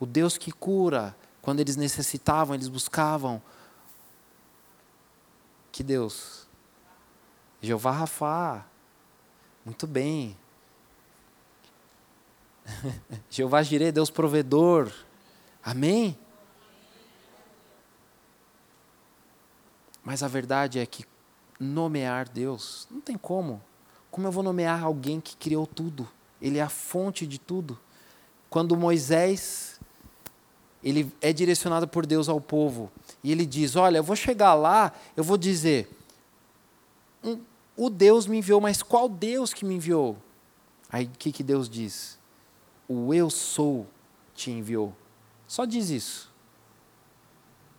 o 0.00 0.06
Deus 0.06 0.36
que 0.38 0.50
cura. 0.50 1.14
Quando 1.42 1.60
eles 1.60 1.76
necessitavam, 1.76 2.54
eles 2.54 2.68
buscavam. 2.68 3.40
Que 5.70 5.82
Deus? 5.82 6.48
Jeová 7.60 7.92
Rafá. 7.92 8.66
Muito 9.64 9.86
bem. 9.86 10.36
Jeová 13.30 13.62
Jireh, 13.62 13.92
Deus 13.92 14.10
provedor. 14.10 14.92
Amém? 15.62 16.18
Mas 20.02 20.22
a 20.22 20.28
verdade 20.28 20.78
é 20.78 20.86
que 20.86 21.04
nomear 21.58 22.28
Deus, 22.28 22.88
não 22.90 23.00
tem 23.00 23.16
como. 23.16 23.62
Como 24.10 24.26
eu 24.26 24.32
vou 24.32 24.42
nomear 24.42 24.82
alguém 24.82 25.20
que 25.20 25.36
criou 25.36 25.66
tudo? 25.66 26.08
Ele 26.40 26.58
é 26.58 26.62
a 26.62 26.68
fonte 26.68 27.26
de 27.26 27.38
tudo. 27.38 27.78
Quando 28.48 28.76
Moisés 28.76 29.79
ele 30.82 31.12
é 31.20 31.32
direcionado 31.32 31.86
por 31.86 32.06
Deus 32.06 32.28
ao 32.28 32.40
povo. 32.40 32.90
E 33.22 33.30
ele 33.30 33.44
diz: 33.44 33.76
Olha, 33.76 33.98
eu 33.98 34.02
vou 34.02 34.16
chegar 34.16 34.54
lá, 34.54 34.92
eu 35.16 35.22
vou 35.22 35.36
dizer, 35.36 35.90
um, 37.22 37.40
o 37.76 37.90
Deus 37.90 38.26
me 38.26 38.38
enviou, 38.38 38.60
mas 38.60 38.82
qual 38.82 39.08
Deus 39.08 39.52
que 39.52 39.64
me 39.64 39.74
enviou? 39.74 40.16
Aí 40.90 41.04
o 41.04 41.10
que, 41.10 41.32
que 41.32 41.42
Deus 41.42 41.68
diz? 41.68 42.18
O 42.88 43.14
eu 43.14 43.30
sou 43.30 43.86
te 44.34 44.50
enviou. 44.50 44.94
Só 45.46 45.64
diz 45.64 45.90
isso. 45.90 46.30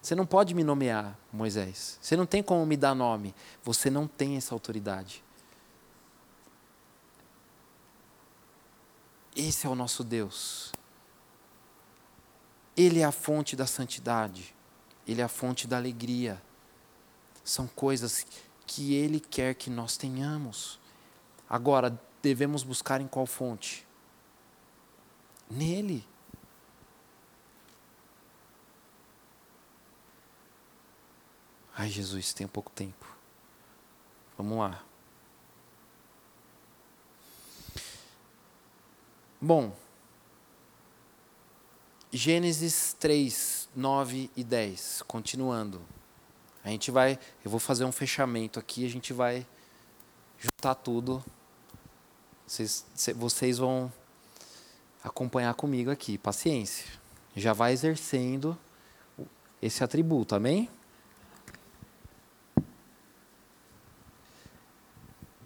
Você 0.01 0.15
não 0.15 0.25
pode 0.25 0.55
me 0.55 0.63
nomear, 0.63 1.17
Moisés. 1.31 1.99
Você 2.01 2.15
não 2.15 2.25
tem 2.25 2.41
como 2.41 2.65
me 2.65 2.75
dar 2.75 2.95
nome. 2.95 3.35
Você 3.63 3.89
não 3.89 4.07
tem 4.07 4.37
essa 4.37 4.55
autoridade. 4.55 5.23
Esse 9.35 9.67
é 9.67 9.69
o 9.69 9.75
nosso 9.75 10.03
Deus. 10.03 10.71
Ele 12.81 12.99
é 12.99 13.03
a 13.03 13.11
fonte 13.11 13.55
da 13.55 13.67
santidade, 13.67 14.55
Ele 15.07 15.21
é 15.21 15.23
a 15.23 15.27
fonte 15.27 15.67
da 15.67 15.77
alegria. 15.77 16.41
São 17.43 17.67
coisas 17.67 18.25
que 18.65 18.95
Ele 18.95 19.19
quer 19.19 19.53
que 19.53 19.69
nós 19.69 19.97
tenhamos. 19.97 20.79
Agora, 21.47 22.01
devemos 22.23 22.63
buscar 22.63 22.99
em 22.99 23.07
qual 23.07 23.27
fonte? 23.27 23.85
Nele. 25.47 26.03
Ai, 31.75 31.87
Jesus, 31.87 32.33
tem 32.33 32.47
pouco 32.47 32.71
tempo. 32.71 33.05
Vamos 34.35 34.57
lá. 34.57 34.83
Bom, 39.39 39.75
Gênesis 42.13 42.93
3, 42.99 43.69
9 43.73 44.29
e 44.35 44.43
10, 44.43 45.01
continuando. 45.07 45.81
A 46.61 46.67
gente 46.67 46.91
vai, 46.91 47.17
eu 47.43 47.49
vou 47.49 47.57
fazer 47.57 47.85
um 47.85 47.91
fechamento 47.91 48.59
aqui, 48.59 48.85
a 48.85 48.89
gente 48.89 49.13
vai 49.13 49.47
juntar 50.37 50.75
tudo. 50.75 51.23
Vocês, 52.45 52.85
vocês 53.15 53.57
vão 53.57 53.89
acompanhar 55.01 55.53
comigo 55.53 55.89
aqui, 55.89 56.17
paciência. 56.17 56.85
Já 57.33 57.53
vai 57.53 57.71
exercendo 57.71 58.57
esse 59.61 59.81
atributo, 59.81 60.35
amém? 60.35 60.69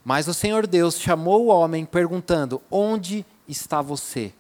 Mas 0.04 0.28
o 0.28 0.34
Senhor 0.34 0.66
Deus 0.66 1.00
chamou 1.00 1.46
o 1.46 1.48
homem 1.50 1.86
perguntando: 1.86 2.60
Onde 2.72 3.24
está 3.48 3.84
você? 3.84 4.34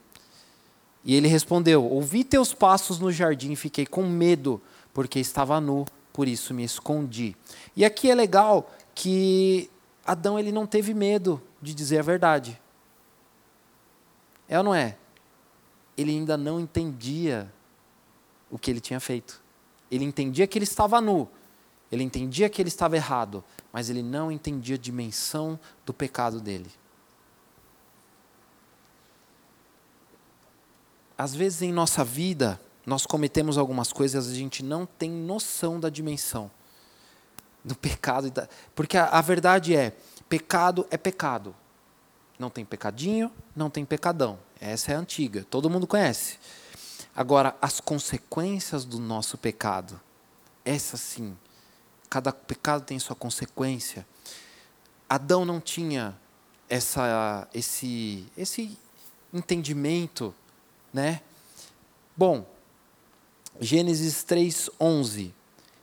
E 1.06 1.16
ele 1.16 1.28
respondeu: 1.28 1.86
Ouvi 1.86 2.24
teus 2.24 2.52
passos 2.52 2.98
no 3.00 3.12
jardim 3.12 3.52
e 3.52 3.56
fiquei 3.56 3.86
com 3.86 4.04
medo, 4.04 4.60
porque 4.92 5.20
estava 5.20 5.62
nu, 5.62 5.86
por 6.12 6.28
isso 6.28 6.54
me 6.54 6.64
escondi. 6.64 7.36
E 7.76 7.86
aqui 7.86 8.10
é 8.10 8.16
legal 8.16 8.72
que 8.96 9.70
Adão 10.04 10.40
ele 10.40 10.52
não 10.52 10.66
teve 10.66 10.94
medo 10.94 11.42
de 11.62 11.76
dizer 11.76 12.00
a 12.00 12.02
verdade. 12.02 12.60
É 14.50 14.58
ou 14.58 14.64
não 14.64 14.74
é? 14.74 14.98
Ele 15.96 16.12
ainda 16.12 16.36
não 16.36 16.60
entendia 16.60 17.52
o 18.50 18.58
que 18.58 18.72
ele 18.72 18.80
tinha 18.80 19.00
feito. 19.00 19.42
Ele 19.90 20.04
entendia 20.04 20.48
que 20.48 20.58
ele 20.58 20.66
estava 20.66 21.00
nu. 21.00 21.28
Ele 21.92 22.04
entendia 22.04 22.50
que 22.50 22.62
ele 22.62 22.70
estava 22.70 22.96
errado, 22.96 23.44
mas 23.72 23.90
ele 23.90 24.02
não 24.02 24.32
entendia 24.32 24.76
a 24.76 24.80
dimensão 24.80 25.60
do 25.86 25.94
pecado 25.94 26.42
dele. 26.42 26.70
Às 31.18 31.34
vezes 31.34 31.62
em 31.62 31.72
nossa 31.72 32.04
vida, 32.04 32.60
nós 32.86 33.06
cometemos 33.06 33.58
algumas 33.58 33.92
coisas 33.92 34.28
e 34.28 34.32
a 34.32 34.36
gente 34.36 34.64
não 34.64 34.86
tem 34.86 35.10
noção 35.10 35.80
da 35.80 35.90
dimensão 35.90 36.52
do 37.64 37.76
pecado. 37.78 38.32
Porque 38.74 38.98
a, 38.98 39.06
a 39.06 39.22
verdade 39.22 39.76
é: 39.76 39.96
pecado 40.30 40.86
é 40.92 40.98
pecado. 40.98 41.56
Não 42.38 42.50
tem 42.50 42.66
pecadinho, 42.66 43.32
não 43.56 43.70
tem 43.70 43.86
pecadão. 43.86 44.38
Essa 44.60 44.92
é 44.92 44.96
a 44.96 45.00
antiga, 45.00 45.46
todo 45.50 45.70
mundo 45.70 45.88
conhece. 45.88 46.38
Agora, 47.16 47.56
as 47.62 47.80
consequências 47.80 48.84
do 48.84 49.00
nosso 49.00 49.38
pecado, 49.38 50.00
essa 50.66 50.98
sim, 50.98 51.38
cada 52.10 52.34
pecado 52.34 52.84
tem 52.84 53.00
sua 53.00 53.16
consequência. 53.16 54.06
Adão 55.08 55.46
não 55.46 55.62
tinha 55.62 56.18
essa, 56.70 57.48
esse, 57.54 58.26
esse 58.38 58.78
entendimento, 59.34 60.34
né? 60.96 61.22
Bom, 62.18 62.46
Gênesis 63.60 64.24
3:11, 64.24 65.32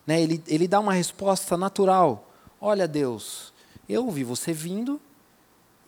né? 0.07 0.21
Ele, 0.21 0.43
ele 0.49 0.67
dá 0.67 0.81
uma 0.81 0.95
resposta 0.95 1.57
natural. 1.57 2.29
Olha, 2.61 2.89
Deus, 2.89 3.53
eu 3.89 4.05
ouvi 4.07 4.25
você 4.25 4.53
vindo 4.53 5.01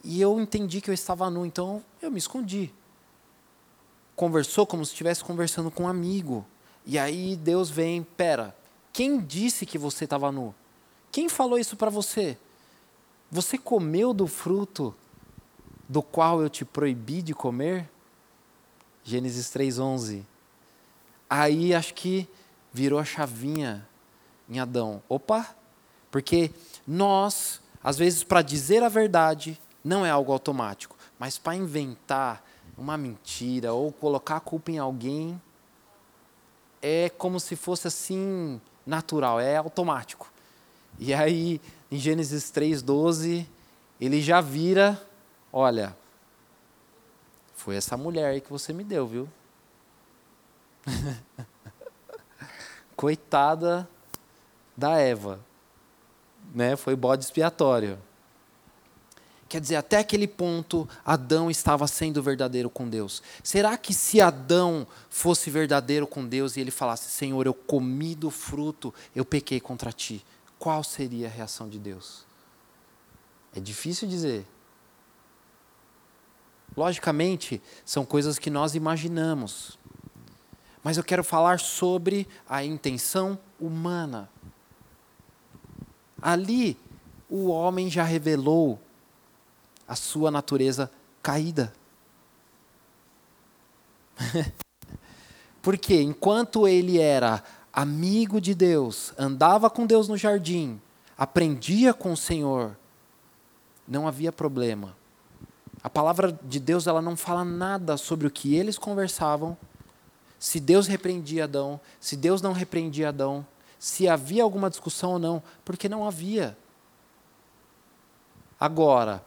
e 0.05 0.21
eu 0.21 0.39
entendi 0.39 0.81
que 0.81 0.91
eu 0.91 0.95
estava 0.95 1.29
nu, 1.29 1.45
então 1.45 1.83
eu 2.01 2.11
me 2.11 2.19
escondi 2.19 2.73
conversou 4.15 4.67
como 4.67 4.85
se 4.85 4.93
estivesse 4.93 5.25
conversando 5.25 5.71
com 5.71 5.85
um 5.85 5.89
amigo. 5.89 6.45
E 6.87 6.99
aí 6.99 7.37
Deus 7.37 7.71
vem, 7.71 8.03
pera, 8.03 8.55
quem 8.93 9.21
disse 9.21 9.67
que 9.67 9.79
você 9.79 10.05
estava 10.05 10.31
nu? 10.31 10.55
Quem 11.11 11.29
falou 11.29 11.59
isso 11.59 11.77
para 11.77 11.91
você? 11.91 12.37
Você 13.31 13.59
comeu 13.59 14.13
do 14.13 14.27
fruto 14.27 14.95
do 15.89 16.03
qual 16.03 16.41
eu 16.41 16.49
te 16.49 16.65
proibi 16.65 17.23
de 17.23 17.35
comer? 17.35 17.91
Gênesis 19.05 19.51
3:11. 19.51 20.25
Aí 21.29 21.75
acho 21.75 21.95
que 21.95 22.29
virou 22.73 22.99
a 22.99 23.05
chavinha 23.05 23.87
em 24.49 24.59
Adão. 24.59 25.03
Opa! 25.09 25.55
Porque 26.11 26.51
nós, 26.87 27.61
às 27.83 27.99
vezes 27.99 28.25
para 28.25 28.41
dizer 28.41 28.83
a 28.83 28.89
verdade, 28.89 29.61
não 29.85 30.05
é 30.07 30.11
algo 30.11 30.33
automático, 30.33 30.97
mas 31.19 31.39
para 31.39 31.55
inventar 31.55 32.43
uma 32.77 32.97
mentira 32.97 33.73
ou 33.73 33.93
colocar 33.93 34.37
a 34.37 34.41
culpa 34.41 34.71
em 34.71 34.79
alguém 34.79 35.41
é 36.81 37.09
como 37.09 37.39
se 37.39 37.57
fosse 37.57 37.87
assim 37.87 38.61
natural, 38.87 39.41
é 39.41 39.57
automático. 39.57 40.33
E 40.99 41.13
aí, 41.13 41.61
em 41.91 41.99
Gênesis 41.99 42.51
3:12, 42.51 43.47
ele 44.01 44.21
já 44.21 44.41
vira, 44.41 45.01
olha, 45.53 45.97
foi 47.65 47.77
essa 47.77 47.97
mulher 47.97 48.27
aí 48.27 48.43
que 48.43 48.51
você 48.51 48.75
me 48.75 48.85
deu, 48.85 49.07
viu? 49.07 49.27
Coitada 52.95 53.89
da 54.77 54.99
Eva, 54.99 55.41
né? 56.55 56.77
Foi 56.77 56.95
bode 56.95 57.25
expiatório. 57.25 57.99
Quer 59.49 59.63
dizer, 59.63 59.77
até 59.77 59.97
aquele 59.97 60.29
ponto, 60.29 60.87
Adão 61.03 61.51
estava 61.51 61.87
sendo 61.87 62.23
verdadeiro 62.23 62.69
com 62.69 62.87
Deus. 62.87 63.23
Será 63.43 63.79
que 63.79 63.95
se 63.95 64.21
Adão 64.21 64.87
fosse 65.09 65.49
verdadeiro 65.49 66.07
com 66.07 66.27
Deus 66.27 66.59
e 66.59 66.61
ele 66.61 66.71
falasse: 66.71 67.09
Senhor, 67.09 67.47
eu 67.47 67.55
comi 67.55 68.15
do 68.15 68.31
fruto, 68.31 68.93
eu 69.17 69.25
pequei 69.25 69.59
contra 69.59 69.91
ti, 69.91 70.23
qual 70.59 70.85
seria 70.85 71.29
a 71.29 71.31
reação 71.31 71.67
de 71.67 71.79
Deus? 71.79 72.27
É 73.57 73.61
difícil 73.61 74.07
dizer. 74.07 74.45
Logicamente, 76.77 77.63
são 77.85 78.05
coisas 78.05 78.39
que 78.39 78.51
nós 78.51 78.75
imaginamos. 78.75 79.79
Mas 80.83 80.97
eu 80.97 81.05
quero 81.05 81.23
falar 81.25 81.61
sobre 81.61 82.29
a 82.49 82.65
intenção 82.65 83.39
humana. 83.59 84.29
Ali, 86.21 86.77
o 87.29 87.47
homem 87.49 87.89
já 87.89 88.03
revelou 88.03 88.79
a 89.87 89.95
sua 89.95 90.31
natureza 90.31 90.91
caída. 91.23 91.73
Porque 95.63 96.01
enquanto 96.01 96.69
ele 96.69 96.99
era 96.99 97.43
amigo 97.73 98.41
de 98.41 98.55
Deus, 98.55 99.13
andava 99.19 99.71
com 99.71 99.87
Deus 99.87 100.09
no 100.09 100.17
jardim, 100.17 100.81
aprendia 101.17 101.95
com 101.95 102.13
o 102.13 102.17
Senhor, 102.17 102.77
não 103.87 104.07
havia 104.07 104.31
problema. 104.33 104.97
A 105.85 105.91
palavra 105.91 106.33
de 106.43 106.59
Deus 106.59 106.87
ela 106.87 107.03
não 107.03 107.15
fala 107.15 107.45
nada 107.45 107.99
sobre 107.99 108.27
o 108.27 108.31
que 108.31 108.57
eles 108.57 108.79
conversavam, 108.79 109.55
se 110.39 110.59
Deus 110.59 110.87
repreendia 110.87 111.45
Adão, 111.45 111.79
se 112.01 112.17
Deus 112.17 112.41
não 112.41 112.53
repreendia 112.53 113.11
Adão, 113.11 113.47
se 113.79 114.09
havia 114.09 114.43
alguma 114.43 114.71
discussão 114.71 115.13
ou 115.13 115.19
não, 115.19 115.43
porque 115.63 115.87
não 115.87 116.07
havia. 116.07 116.57
Agora, 118.59 119.23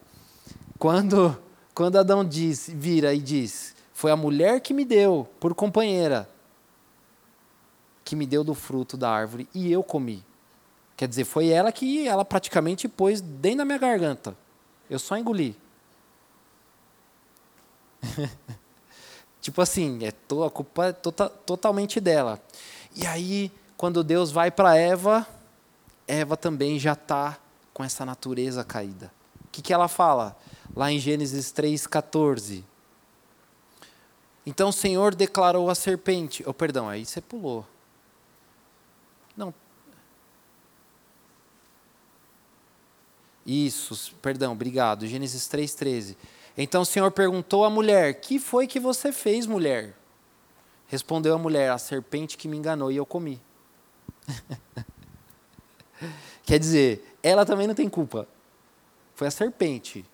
quando, 0.80 1.38
quando 1.76 2.00
Adão 2.00 2.26
diz, 2.26 2.68
vira 2.74 3.14
e 3.14 3.20
diz: 3.20 3.76
Foi 3.94 4.10
a 4.10 4.16
mulher 4.16 4.60
que 4.60 4.74
me 4.74 4.84
deu 4.84 5.30
por 5.40 5.54
companheira, 5.54 6.28
que 8.04 8.16
me 8.16 8.26
deu 8.26 8.44
do 8.44 8.56
fruto 8.56 8.98
da 8.98 9.12
árvore 9.12 9.48
e 9.54 9.72
eu 9.72 9.84
comi. 9.84 10.26
Quer 10.96 11.08
dizer, 11.08 11.26
foi 11.26 11.50
ela 11.50 11.72
que 11.72 12.08
ela 12.08 12.26
praticamente 12.26 12.88
pôs 12.88 13.22
dentro 13.22 13.60
da 13.60 13.66
minha 13.66 13.78
garganta. 13.78 14.36
Eu 14.90 14.98
só 14.98 15.16
engoli. 15.16 15.56
tipo 19.42 19.62
assim, 19.62 20.06
é 20.06 20.12
to, 20.12 20.44
a 20.44 20.52
culpa 20.52 20.88
é 20.88 20.94
tota, 20.94 21.30
totalmente 21.30 22.00
dela. 22.00 22.42
E 22.96 23.06
aí, 23.06 23.52
quando 23.76 24.04
Deus 24.04 24.32
vai 24.32 24.52
para 24.52 24.76
Eva, 24.76 25.28
Eva 26.08 26.36
também 26.36 26.80
já 26.80 26.94
está 26.94 27.38
com 27.74 27.84
essa 27.84 28.06
natureza 28.06 28.64
caída. 28.64 29.12
O 29.46 29.50
que, 29.52 29.62
que 29.62 29.74
ela 29.74 29.88
fala? 29.88 30.36
lá 30.78 30.92
em 30.92 31.00
Gênesis 31.00 31.52
3,14. 31.52 32.64
Então 34.46 34.70
o 34.70 34.74
Senhor 34.74 35.16
declarou 35.16 35.70
à 35.70 35.76
serpente. 35.76 36.44
Oh, 36.46 36.54
perdão, 36.54 36.88
aí 36.88 37.04
você 37.04 37.20
pulou. 37.20 37.66
Não. 39.36 39.54
Isso, 43.46 44.14
perdão, 44.22 44.54
obrigado. 44.54 45.08
Gênesis 45.08 45.44
3,13. 45.48 46.16
Então 46.58 46.82
o 46.82 46.86
Senhor 46.86 47.12
perguntou 47.12 47.64
à 47.64 47.70
mulher: 47.70 48.16
Que 48.16 48.40
foi 48.40 48.66
que 48.66 48.80
você 48.80 49.12
fez, 49.12 49.46
mulher? 49.46 49.96
Respondeu 50.88 51.36
a 51.36 51.38
mulher: 51.38 51.72
A 51.72 51.78
serpente 51.78 52.38
que 52.38 52.48
me 52.48 52.58
enganou 52.58 52.92
e 52.92 52.98
eu 52.98 53.06
comi. 53.06 53.40
Quer 56.44 56.60
dizer, 56.60 57.18
ela 57.22 57.46
também 57.46 57.68
não 57.68 57.76
tem 57.76 57.90
culpa. 57.90 58.28
Foi 59.14 59.28
a 59.28 59.32
serpente. 59.32 60.06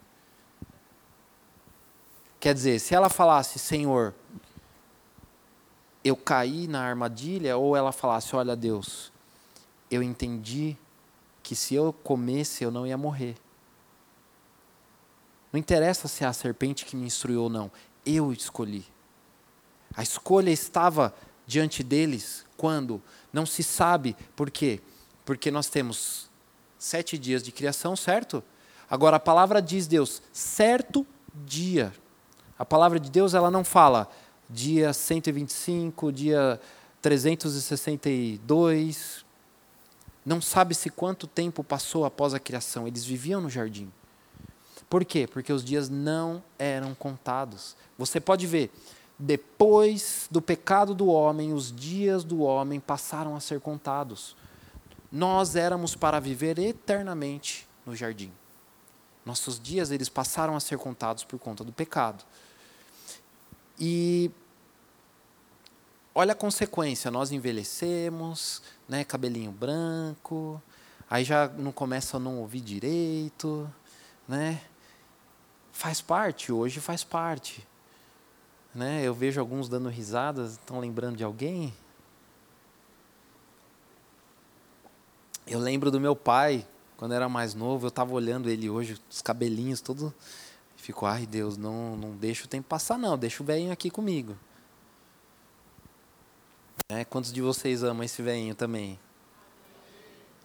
Quer 2.39 2.53
dizer, 2.53 2.79
se 2.79 2.93
ela 2.93 3.07
falasse, 3.07 3.57
Senhor, 3.57 4.13
eu 6.03 6.15
caí 6.15 6.67
na 6.67 6.81
armadilha, 6.81 7.55
ou 7.55 7.75
ela 7.75 7.91
falasse, 7.91 8.35
olha 8.35 8.55
Deus, 8.55 9.13
eu 9.89 10.03
entendi 10.03 10.75
que 11.41 11.55
se 11.55 11.75
eu 11.75 11.93
comesse 11.93 12.63
eu 12.63 12.71
não 12.71 12.85
ia 12.85 12.97
morrer. 12.97 13.35
Não 15.53 15.59
interessa 15.59 16.07
se 16.07 16.23
é 16.23 16.27
a 16.27 16.33
serpente 16.33 16.83
que 16.83 16.95
me 16.95 17.05
instruiu 17.05 17.43
ou 17.43 17.49
não, 17.49 17.71
eu 18.03 18.33
escolhi. 18.33 18.83
A 19.95 20.01
escolha 20.01 20.49
estava 20.49 21.13
diante 21.45 21.83
deles 21.83 22.43
quando? 22.57 22.99
Não 23.31 23.45
se 23.45 23.61
sabe 23.61 24.15
por 24.35 24.49
quê. 24.49 24.81
Porque 25.23 25.51
nós 25.51 25.67
temos 25.67 26.27
sete 26.79 27.19
dias 27.19 27.43
de 27.43 27.51
criação, 27.51 27.95
certo? 27.95 28.43
Agora 28.89 29.17
a 29.17 29.19
palavra 29.19 29.61
diz 29.61 29.85
Deus, 29.85 30.23
certo 30.31 31.05
dia. 31.45 31.93
A 32.57 32.65
palavra 32.65 32.99
de 32.99 33.11
Deus 33.11 33.35
ela 33.35 33.51
não 33.51 33.63
fala 33.63 34.09
dia 34.49 34.91
125, 34.91 36.11
dia 36.11 36.59
362. 36.99 39.23
Não 40.25 40.41
sabe-se 40.41 40.89
quanto 40.89 41.27
tempo 41.27 41.63
passou 41.63 42.05
após 42.05 42.33
a 42.33 42.39
criação. 42.39 42.87
Eles 42.87 43.05
viviam 43.05 43.39
no 43.39 43.49
jardim. 43.49 43.91
Por 44.93 45.03
quê? 45.03 45.25
Porque 45.25 45.51
os 45.51 45.65
dias 45.65 45.89
não 45.89 46.43
eram 46.55 46.93
contados. 46.93 47.75
Você 47.97 48.19
pode 48.19 48.45
ver, 48.45 48.71
depois 49.17 50.27
do 50.29 50.39
pecado 50.39 50.93
do 50.93 51.07
homem, 51.07 51.51
os 51.51 51.75
dias 51.75 52.23
do 52.23 52.41
homem 52.43 52.79
passaram 52.79 53.35
a 53.35 53.39
ser 53.39 53.59
contados. 53.59 54.35
Nós 55.11 55.55
éramos 55.55 55.95
para 55.95 56.19
viver 56.19 56.59
eternamente 56.59 57.67
no 57.87 57.95
jardim. 57.95 58.31
Nossos 59.25 59.59
dias 59.59 59.89
eles 59.89 60.09
passaram 60.09 60.55
a 60.55 60.59
ser 60.59 60.77
contados 60.77 61.23
por 61.23 61.39
conta 61.39 61.63
do 61.63 61.73
pecado. 61.73 62.23
E 63.79 64.29
olha 66.13 66.33
a 66.33 66.35
consequência, 66.35 67.09
nós 67.09 67.31
envelhecemos, 67.31 68.61
né, 68.87 69.03
cabelinho 69.03 69.51
branco, 69.51 70.61
aí 71.09 71.23
já 71.23 71.47
não 71.47 71.71
começa 71.71 72.17
a 72.17 72.19
não 72.19 72.37
ouvir 72.37 72.61
direito, 72.61 73.67
né? 74.27 74.61
Faz 75.73 75.99
parte, 75.99 76.51
hoje 76.51 76.79
faz 76.79 77.03
parte. 77.03 77.67
Né? 78.73 79.03
Eu 79.03 79.13
vejo 79.13 79.41
alguns 79.41 79.67
dando 79.67 79.89
risadas, 79.89 80.51
estão 80.51 80.79
lembrando 80.79 81.17
de 81.17 81.23
alguém? 81.23 81.73
Eu 85.45 85.59
lembro 85.59 85.91
do 85.91 85.99
meu 85.99 86.15
pai, 86.15 86.65
quando 86.95 87.13
era 87.13 87.27
mais 87.27 87.53
novo, 87.53 87.87
eu 87.87 87.89
estava 87.89 88.13
olhando 88.13 88.49
ele 88.49 88.69
hoje, 88.69 88.97
os 89.09 89.21
cabelinhos 89.21 89.81
todos. 89.81 90.13
Ficou, 90.77 91.07
ai 91.07 91.25
Deus, 91.25 91.57
não, 91.57 91.97
não 91.97 92.11
deixa 92.11 92.45
o 92.45 92.47
tempo 92.47 92.67
passar, 92.67 92.97
não, 92.97 93.17
deixa 93.17 93.41
o 93.41 93.45
velhinho 93.45 93.71
aqui 93.71 93.89
comigo. 93.89 94.37
É, 96.87 97.03
quantos 97.03 97.33
de 97.33 97.41
vocês 97.41 97.83
amam 97.83 98.03
esse 98.03 98.21
velhinho 98.21 98.53
também? 98.53 98.99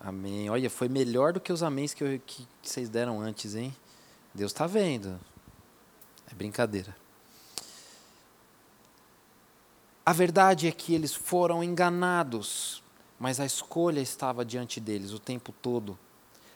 Amém. 0.00 0.48
Olha, 0.48 0.70
foi 0.70 0.88
melhor 0.88 1.32
do 1.32 1.40
que 1.40 1.52
os 1.52 1.62
améns 1.62 1.92
que, 1.92 2.02
eu, 2.02 2.20
que 2.24 2.46
vocês 2.62 2.88
deram 2.88 3.20
antes, 3.20 3.54
hein? 3.54 3.76
Deus 4.38 4.52
está 4.52 4.68
vendo. 4.68 5.18
É 6.30 6.34
brincadeira. 6.34 6.96
A 10.06 10.12
verdade 10.12 10.68
é 10.68 10.72
que 10.72 10.94
eles 10.94 11.12
foram 11.12 11.62
enganados, 11.62 12.80
mas 13.18 13.40
a 13.40 13.44
escolha 13.44 14.00
estava 14.00 14.44
diante 14.44 14.78
deles 14.78 15.10
o 15.12 15.18
tempo 15.18 15.52
todo. 15.60 15.98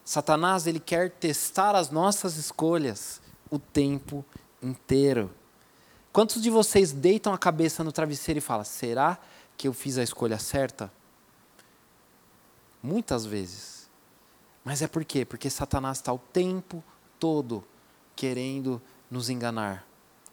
Satanás 0.05 0.68
ele 0.68 0.78
quer 0.78 1.11
testar 1.11 1.74
as 1.74 1.91
nossas 1.91 2.37
escolhas 2.37 3.20
o 3.51 3.59
tempo 3.59 4.24
inteiro. 4.62 5.28
Quantos 6.12 6.41
de 6.41 6.51
vocês 6.51 6.93
deitam 6.93 7.35
a 7.35 7.39
cabeça 7.39 7.83
no 7.83 7.91
travesseiro 7.91 8.39
e 8.39 8.41
falam: 8.41 8.64
será 8.64 9.18
que 9.57 9.66
eu 9.66 9.72
fiz 9.72 9.99
a 9.99 10.05
escolha 10.05 10.39
certa? 10.39 10.91
Muitas 12.80 13.26
vezes. 13.26 13.91
Mas 14.64 14.83
é 14.83 14.87
por 14.87 15.05
quê? 15.05 15.24
Porque 15.24 15.51
Satanás 15.51 15.99
está 15.99 16.12
o 16.12 16.18
tempo 16.18 16.83
todo 17.18 17.64
querendo 18.23 18.81
nos 19.11 19.29
enganar. 19.29 19.85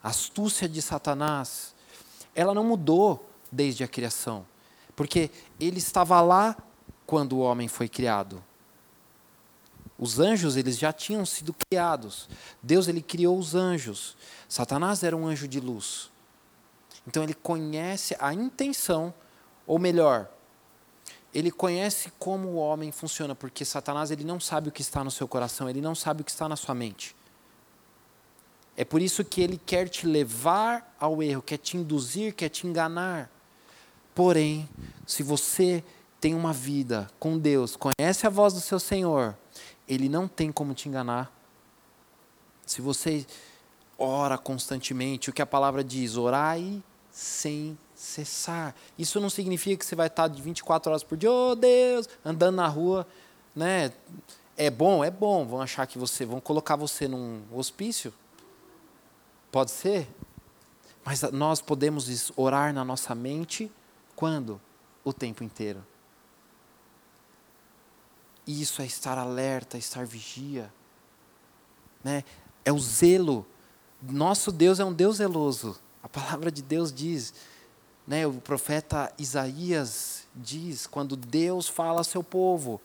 A 0.04 0.10
astúcia 0.10 0.70
de 0.70 0.80
Satanás, 0.80 1.74
ela 2.36 2.54
não 2.54 2.64
mudou 2.64 3.28
desde 3.52 3.84
a 3.84 3.88
criação, 3.88 4.46
porque 4.96 5.32
ele 5.60 5.80
estava 5.80 6.22
lá 6.22 6.56
quando 7.08 7.34
o 7.34 7.40
homem 7.40 7.68
foi 7.68 7.90
criado. 7.90 8.44
Os 9.98 10.20
anjos, 10.20 10.56
eles 10.56 10.78
já 10.78 10.94
tinham 10.94 11.26
sido 11.26 11.52
criados. 11.52 12.30
Deus, 12.62 12.88
ele 12.88 13.02
criou 13.02 13.40
os 13.40 13.56
anjos. 13.56 14.16
Satanás 14.48 15.02
era 15.02 15.18
um 15.18 15.26
anjo 15.26 15.48
de 15.48 15.60
luz. 15.60 16.12
Então 17.08 17.24
ele 17.24 17.34
conhece 17.34 18.16
a 18.20 18.36
intenção, 18.36 19.12
ou 19.66 19.80
melhor, 19.80 20.30
ele 21.34 21.50
conhece 21.50 22.12
como 22.20 22.50
o 22.50 22.56
homem 22.58 22.92
funciona, 22.92 23.34
porque 23.34 23.66
Satanás 23.66 24.12
ele 24.12 24.24
não 24.24 24.40
sabe 24.40 24.70
o 24.70 24.72
que 24.72 24.84
está 24.84 25.04
no 25.04 25.10
seu 25.10 25.28
coração, 25.28 25.68
ele 25.68 25.82
não 25.82 25.96
sabe 25.96 26.22
o 26.22 26.24
que 26.24 26.30
está 26.30 26.48
na 26.48 26.56
sua 26.56 26.76
mente. 26.76 27.18
É 28.80 28.86
por 28.86 29.02
isso 29.02 29.26
que 29.26 29.42
ele 29.42 29.60
quer 29.66 29.90
te 29.90 30.08
levar 30.08 30.96
ao 30.98 31.22
erro, 31.22 31.42
quer 31.42 31.58
te 31.58 31.76
induzir, 31.76 32.34
quer 32.34 32.48
te 32.48 32.66
enganar. 32.66 33.30
Porém, 34.16 34.70
se 35.06 35.22
você 35.22 35.84
tem 36.18 36.34
uma 36.34 36.54
vida 36.54 37.12
com 37.20 37.38
Deus, 37.38 37.76
conhece 37.76 38.26
a 38.26 38.30
voz 38.30 38.54
do 38.54 38.62
seu 38.62 38.80
Senhor, 38.80 39.36
ele 39.86 40.08
não 40.08 40.30
tem 40.30 40.50
como 40.50 40.74
te 40.74 40.88
enganar. 40.88 41.30
Se 42.66 42.80
você 42.80 43.26
ora 43.98 44.38
constantemente, 44.38 45.30
o 45.30 45.34
que 45.34 45.42
a 45.42 45.46
palavra 45.46 45.84
diz, 45.84 46.16
orai 46.16 46.82
sem 47.12 47.78
cessar. 47.94 48.74
Isso 48.98 49.20
não 49.20 49.30
significa 49.30 49.76
que 49.76 49.86
você 49.86 49.94
vai 49.94 50.08
estar 50.08 50.30
de 50.30 50.42
24 50.42 50.90
horas 50.90 51.04
por 51.04 51.18
dia, 51.18 51.30
oh 51.30 51.54
Deus, 51.54 52.08
andando 52.24 52.56
na 52.56 52.68
rua, 52.68 53.06
né? 53.54 53.92
É 54.56 54.70
bom, 54.70 55.04
é 55.04 55.12
bom. 55.12 55.46
Vão 55.46 55.62
achar 55.62 55.86
que 55.86 55.98
você, 55.98 56.24
vão 56.24 56.40
colocar 56.40 56.78
você 56.78 57.10
num 57.10 57.42
hospício, 57.52 58.14
Pode 59.52 59.72
ser? 59.72 60.08
Mas 61.04 61.22
nós 61.32 61.62
podemos 61.62 62.32
orar 62.36 62.74
na 62.74 62.86
nossa 62.86 63.16
mente 63.16 63.72
quando? 64.16 64.62
O 65.04 65.14
tempo 65.14 65.44
inteiro. 65.44 65.86
Isso 68.46 68.82
é 68.82 68.86
estar 68.86 69.18
alerta, 69.18 69.78
estar 69.78 70.06
vigia. 70.06 70.72
Né? 72.04 72.24
É 72.64 72.72
o 72.72 72.80
zelo. 72.80 73.46
Nosso 74.02 74.52
Deus 74.52 74.80
é 74.80 74.86
um 74.86 74.94
Deus 74.94 75.18
zeloso. 75.18 75.80
A 76.02 76.10
palavra 76.10 76.52
de 76.52 76.62
Deus 76.62 76.92
diz, 76.94 77.34
né, 78.08 78.26
o 78.26 78.34
profeta 78.34 79.12
Isaías 79.18 80.24
diz, 80.36 80.88
quando 80.88 81.16
Deus 81.16 81.68
fala 81.68 82.00
ao 82.00 82.04
seu 82.04 82.24
povo, 82.24 82.80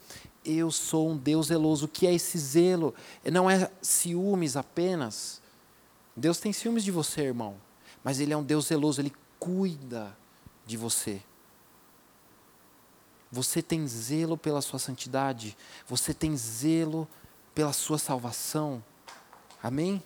eu 0.44 0.70
sou 0.70 1.10
um 1.10 1.16
Deus 1.16 1.46
zeloso. 1.46 1.86
O 1.86 1.88
que 1.88 2.06
é 2.06 2.14
esse 2.14 2.38
zelo? 2.38 2.94
Não 3.32 3.48
é 3.48 3.70
ciúmes 3.80 4.56
apenas, 4.56 5.40
Deus 6.16 6.38
tem 6.38 6.52
ciúmes 6.52 6.84
de 6.84 6.90
você, 6.90 7.22
irmão. 7.22 7.56
Mas 8.02 8.20
Ele 8.20 8.32
é 8.32 8.36
um 8.36 8.42
Deus 8.42 8.66
zeloso, 8.66 9.00
Ele 9.00 9.12
cuida 9.38 10.16
de 10.64 10.76
você. 10.76 11.22
Você 13.30 13.60
tem 13.60 13.86
zelo 13.88 14.38
pela 14.38 14.62
sua 14.62 14.78
santidade. 14.78 15.56
Você 15.88 16.14
tem 16.14 16.36
zelo 16.36 17.08
pela 17.54 17.72
sua 17.72 17.98
salvação. 17.98 18.82
Amém? 19.60 20.02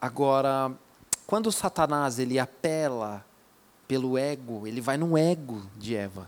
Agora, 0.00 0.72
quando 1.26 1.52
Satanás 1.52 2.18
ele 2.18 2.38
apela 2.38 3.22
pelo 3.86 4.16
ego, 4.16 4.66
ele 4.66 4.80
vai 4.80 4.96
no 4.96 5.18
ego 5.18 5.62
de 5.76 5.94
Eva 5.94 6.26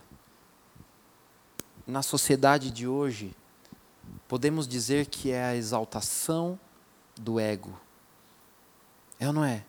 na 1.85 2.01
sociedade 2.01 2.71
de 2.71 2.87
hoje, 2.87 3.35
podemos 4.27 4.67
dizer 4.67 5.07
que 5.07 5.31
é 5.31 5.43
a 5.43 5.55
exaltação 5.55 6.59
do 7.15 7.39
ego. 7.39 7.77
É 9.19 9.27
ou 9.27 9.33
não 9.33 9.43
é? 9.43 9.65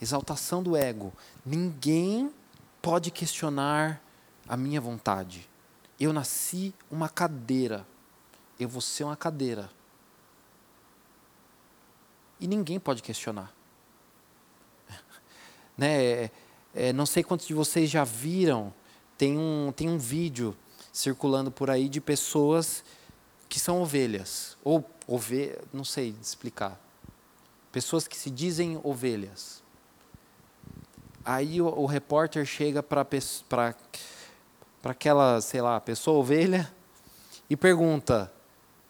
Exaltação 0.00 0.62
do 0.62 0.76
ego. 0.76 1.12
Ninguém 1.44 2.32
pode 2.80 3.10
questionar 3.10 4.02
a 4.48 4.56
minha 4.56 4.80
vontade. 4.80 5.48
Eu 5.98 6.12
nasci 6.12 6.74
uma 6.90 7.08
cadeira. 7.08 7.86
Eu 8.58 8.68
vou 8.68 8.80
ser 8.80 9.04
uma 9.04 9.16
cadeira. 9.16 9.70
E 12.40 12.46
ninguém 12.46 12.80
pode 12.80 13.02
questionar. 13.02 13.52
né? 15.76 16.04
É, 16.04 16.30
é, 16.74 16.92
não 16.92 17.06
sei 17.06 17.22
quantos 17.22 17.46
de 17.46 17.54
vocês 17.54 17.88
já 17.88 18.02
viram. 18.02 18.74
Tem 19.16 19.38
um, 19.38 19.72
tem 19.76 19.88
um 19.88 19.98
vídeo 19.98 20.56
circulando 20.92 21.50
por 21.50 21.70
aí 21.70 21.88
de 21.88 22.00
pessoas 22.00 22.84
que 23.48 23.58
são 23.58 23.82
ovelhas, 23.82 24.56
ou 24.62 24.88
ove, 25.06 25.58
não 25.72 25.84
sei 25.84 26.14
explicar. 26.20 26.78
Pessoas 27.70 28.06
que 28.06 28.16
se 28.16 28.30
dizem 28.30 28.80
ovelhas. 28.82 29.62
Aí 31.24 31.60
o, 31.60 31.66
o 31.66 31.86
repórter 31.86 32.44
chega 32.44 32.82
para 32.82 33.06
aquela, 34.84 35.40
sei 35.40 35.60
lá, 35.60 35.80
pessoa 35.80 36.18
ovelha 36.18 36.72
e 37.48 37.56
pergunta: 37.56 38.32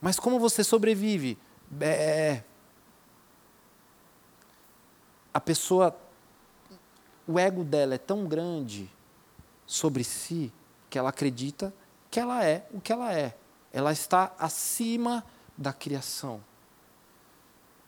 Mas 0.01 0.19
como 0.19 0.41
você 0.41 0.65
sobrevive? 0.65 1.39
Bé. 1.71 2.45
A 5.33 5.41
pessoa 5.41 5.97
o 7.27 7.39
ego 7.39 7.65
dela 7.65 7.95
é 7.95 7.99
tão 7.99 8.27
grande 8.27 8.91
sobre 9.67 10.05
si 10.05 10.53
que 10.91 10.99
ela 10.99 11.11
acredita 11.11 11.73
que 12.13 12.21
ela 12.21 12.45
é 12.45 12.69
o 12.71 12.81
que 12.81 12.93
ela 12.93 13.13
é. 13.13 13.35
Ela 13.73 13.91
está 13.91 14.35
acima 14.39 15.25
da 15.57 15.73
criação. 15.73 16.45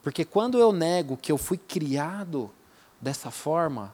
Porque 0.01 0.25
quando 0.25 0.57
eu 0.57 0.73
nego 0.73 1.15
que 1.15 1.31
eu 1.31 1.37
fui 1.37 1.59
criado 1.59 2.51
dessa 2.99 3.29
forma, 3.29 3.93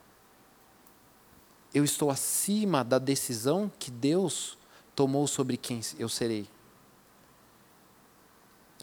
eu 1.73 1.83
estou 1.83 2.09
acima 2.09 2.81
da 2.81 2.97
decisão 2.97 3.69
que 3.77 3.91
Deus 3.91 4.57
tomou 4.95 5.27
sobre 5.27 5.57
quem 5.57 5.81
eu 5.99 6.07
serei. 6.07 6.47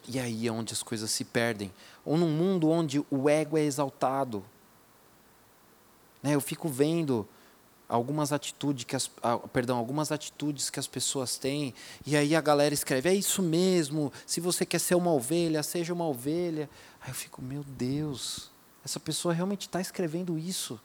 E 0.07 0.19
aí 0.19 0.47
é 0.47 0.53
onde 0.53 0.75
as 0.75 0.83
coisas 0.83 1.11
se 1.11 1.25
perdem. 1.25 1.73
Ou 2.05 2.19
num 2.19 2.31
mundo 2.31 2.69
onde 2.69 3.03
o 3.11 3.29
ego 3.29 3.57
é 3.57 3.63
exaltado. 3.63 4.45
Né, 6.23 6.35
eu 6.35 6.41
fico 6.43 6.69
vendo 6.69 7.27
algumas 7.89 8.33
atitudes 8.33 8.85
que 8.85 8.95
as, 8.95 9.11
perdão, 9.53 9.79
algumas 9.79 10.13
atitudes 10.13 10.69
que 10.69 10.79
as 10.79 10.87
pessoas 10.87 11.39
têm, 11.39 11.75
e 12.07 12.17
aí 12.17 12.37
a 12.37 12.41
galera 12.41 12.75
escreve: 12.75 13.09
"É 13.09 13.15
isso 13.15 13.43
mesmo, 13.43 14.13
se 14.27 14.41
você 14.41 14.67
quer 14.67 14.79
ser 14.79 14.95
uma 14.95 15.13
ovelha, 15.13 15.63
seja 15.63 15.95
uma 15.95 16.07
ovelha". 16.07 16.69
Aí 17.01 17.11
eu 17.11 17.15
fico: 17.15 17.41
"Meu 17.41 17.65
Deus, 17.65 18.51
essa 18.85 19.01
pessoa 19.01 19.33
realmente 19.33 19.63
está 19.63 19.81
escrevendo 19.81 20.39
isso?" 20.39 20.79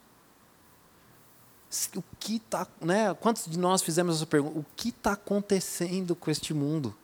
O 1.95 2.03
que 2.19 2.37
tá, 2.39 2.67
né? 2.79 3.13
Quantos 3.15 3.45
de 3.47 3.57
nós 3.57 3.81
fizemos 3.81 4.17
essa 4.17 4.27
pergunta? 4.27 4.59
O 4.59 4.65
que 4.75 4.89
está 4.89 5.13
acontecendo 5.13 6.15
com 6.15 6.29
este 6.29 6.53
mundo? 6.53 6.95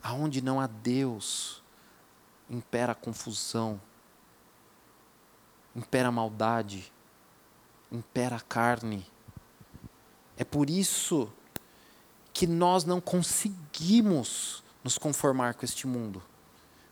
Aonde 0.00 0.40
não 0.40 0.60
há 0.60 0.68
Deus, 0.68 1.60
impera 2.48 2.92
a 2.92 2.94
confusão, 2.94 3.80
impera 5.78 6.08
a 6.08 6.12
maldade, 6.12 6.92
impera 7.90 8.36
a 8.36 8.40
carne. 8.40 9.06
É 10.36 10.44
por 10.44 10.68
isso 10.68 11.32
que 12.32 12.46
nós 12.46 12.84
não 12.84 13.00
conseguimos 13.00 14.62
nos 14.82 14.98
conformar 14.98 15.54
com 15.54 15.64
este 15.64 15.86
mundo. 15.86 16.22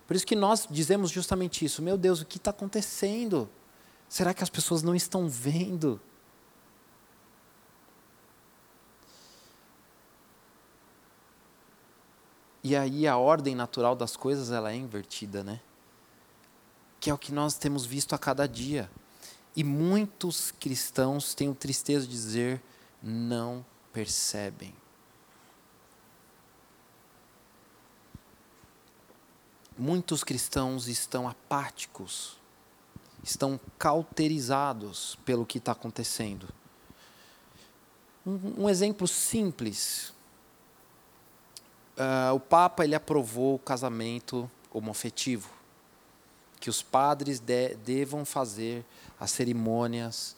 Por 0.05 0.15
isso 0.15 0.25
que 0.25 0.35
nós 0.35 0.67
dizemos 0.69 1.11
justamente 1.11 1.65
isso. 1.65 1.81
Meu 1.81 1.97
Deus, 1.97 2.21
o 2.21 2.25
que 2.25 2.37
está 2.37 2.51
acontecendo? 2.51 3.49
Será 4.07 4.33
que 4.33 4.41
as 4.41 4.49
pessoas 4.49 4.81
não 4.81 4.95
estão 4.95 5.27
vendo? 5.27 5.99
E 12.63 12.75
aí 12.75 13.05
a 13.05 13.17
ordem 13.17 13.53
natural 13.53 13.95
das 13.95 14.15
coisas 14.15 14.51
ela 14.51 14.71
é 14.71 14.75
invertida, 14.75 15.43
né? 15.43 15.59
Que 17.07 17.11
é 17.11 17.13
o 17.13 17.17
que 17.17 17.31
nós 17.31 17.53
temos 17.53 17.85
visto 17.85 18.13
a 18.13 18.17
cada 18.17 18.45
dia. 18.45 18.91
E 19.55 19.63
muitos 19.63 20.51
cristãos 20.51 21.33
têm 21.33 21.53
tristeza 21.53 22.05
de 22.05 22.11
dizer 22.11 22.61
não 23.01 23.65
percebem. 23.93 24.75
Muitos 29.77 30.21
cristãos 30.21 30.89
estão 30.89 31.29
apáticos, 31.29 32.37
estão 33.23 33.57
cauterizados 33.79 35.17
pelo 35.23 35.45
que 35.45 35.59
está 35.59 35.71
acontecendo. 35.71 36.49
Um, 38.25 38.65
um 38.65 38.69
exemplo 38.69 39.07
simples 39.07 40.13
uh, 41.95 42.33
o 42.35 42.39
Papa 42.41 42.83
ele 42.83 42.95
aprovou 42.95 43.55
o 43.55 43.59
casamento 43.59 44.51
homoafetivo, 44.73 45.55
que 46.59 46.69
os 46.69 46.81
padres 46.81 47.39
de, 47.39 47.75
devam 47.75 48.25
fazer 48.25 48.85
as 49.19 49.31
cerimônias 49.31 50.35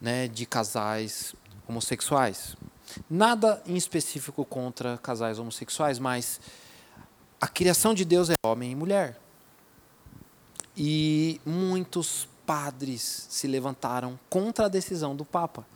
né, 0.00 0.28
de 0.28 0.46
casais 0.46 1.34
homossexuais. 1.66 2.56
Nada 3.08 3.62
em 3.66 3.76
específico 3.76 4.44
contra 4.44 4.98
casais 4.98 5.38
homossexuais, 5.38 5.98
mas 5.98 6.40
a 7.40 7.46
criação 7.46 7.94
de 7.94 8.04
Deus 8.04 8.28
é 8.30 8.34
homem 8.44 8.72
e 8.72 8.74
mulher. 8.74 9.18
E 10.76 11.40
muitos 11.44 12.28
padres 12.46 13.26
se 13.28 13.46
levantaram 13.46 14.18
contra 14.28 14.66
a 14.66 14.68
decisão 14.68 15.14
do 15.14 15.24
Papa. 15.24 15.66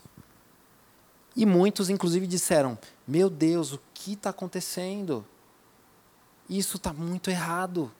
E 1.36 1.44
muitos, 1.44 1.88
inclusive, 1.90 2.26
disseram: 2.26 2.78
Meu 3.06 3.28
Deus, 3.28 3.72
o 3.72 3.80
que 3.92 4.12
está 4.12 4.30
acontecendo? 4.30 5.24
Isso 6.48 6.76
está 6.76 6.92
muito 6.92 7.30
errado. 7.30 7.90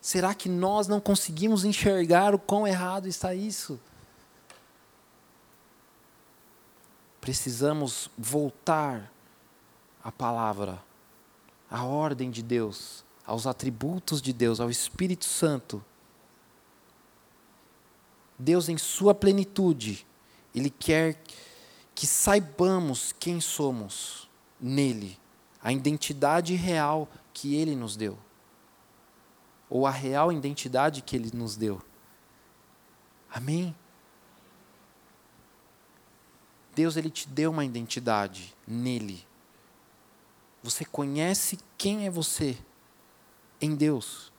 Será 0.00 0.34
que 0.34 0.48
nós 0.48 0.86
não 0.86 1.00
conseguimos 1.00 1.64
enxergar 1.64 2.34
o 2.34 2.38
quão 2.38 2.66
errado 2.66 3.06
está 3.06 3.34
isso? 3.34 3.78
Precisamos 7.20 8.08
voltar 8.16 9.12
à 10.02 10.10
palavra, 10.10 10.82
à 11.70 11.84
ordem 11.84 12.30
de 12.30 12.42
Deus, 12.42 13.04
aos 13.26 13.46
atributos 13.46 14.22
de 14.22 14.32
Deus, 14.32 14.60
ao 14.60 14.70
Espírito 14.70 15.24
Santo. 15.24 15.84
Deus, 18.38 18.68
em 18.68 18.78
Sua 18.78 19.14
plenitude, 19.14 20.06
Ele 20.54 20.70
quer 20.70 21.20
que 21.98 22.06
saibamos 22.06 23.12
quem 23.18 23.40
somos 23.40 24.28
nele, 24.60 25.18
a 25.60 25.72
identidade 25.72 26.54
real 26.54 27.08
que 27.34 27.56
ele 27.56 27.74
nos 27.74 27.96
deu, 27.96 28.16
ou 29.68 29.86
a 29.86 29.90
real 29.90 30.32
identidade 30.32 31.02
que 31.02 31.16
ele 31.16 31.30
nos 31.34 31.56
deu. 31.56 31.80
Amém? 33.30 33.74
Deus 36.74 36.96
ele 36.96 37.10
te 37.10 37.28
deu 37.28 37.50
uma 37.50 37.64
identidade 37.64 38.54
nele. 38.66 39.26
Você 40.62 40.84
conhece 40.84 41.58
quem 41.76 42.06
é 42.06 42.10
você 42.10 42.56
em 43.60 43.74
Deus. 43.74 44.32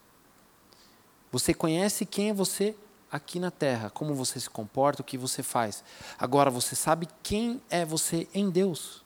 Você 1.31 1.53
conhece 1.53 2.05
quem 2.05 2.29
é 2.29 2.33
você 2.33 2.75
aqui 3.11 3.39
na 3.39 3.51
terra, 3.51 3.89
como 3.89 4.15
você 4.15 4.39
se 4.39 4.49
comporta, 4.49 5.01
o 5.01 5.05
que 5.05 5.17
você 5.17 5.43
faz. 5.43 5.83
Agora 6.17 6.49
você 6.49 6.75
sabe 6.75 7.07
quem 7.21 7.61
é 7.69 7.85
você 7.85 8.27
em 8.33 8.49
Deus. 8.49 9.03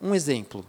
Um 0.00 0.14
exemplo. 0.14 0.66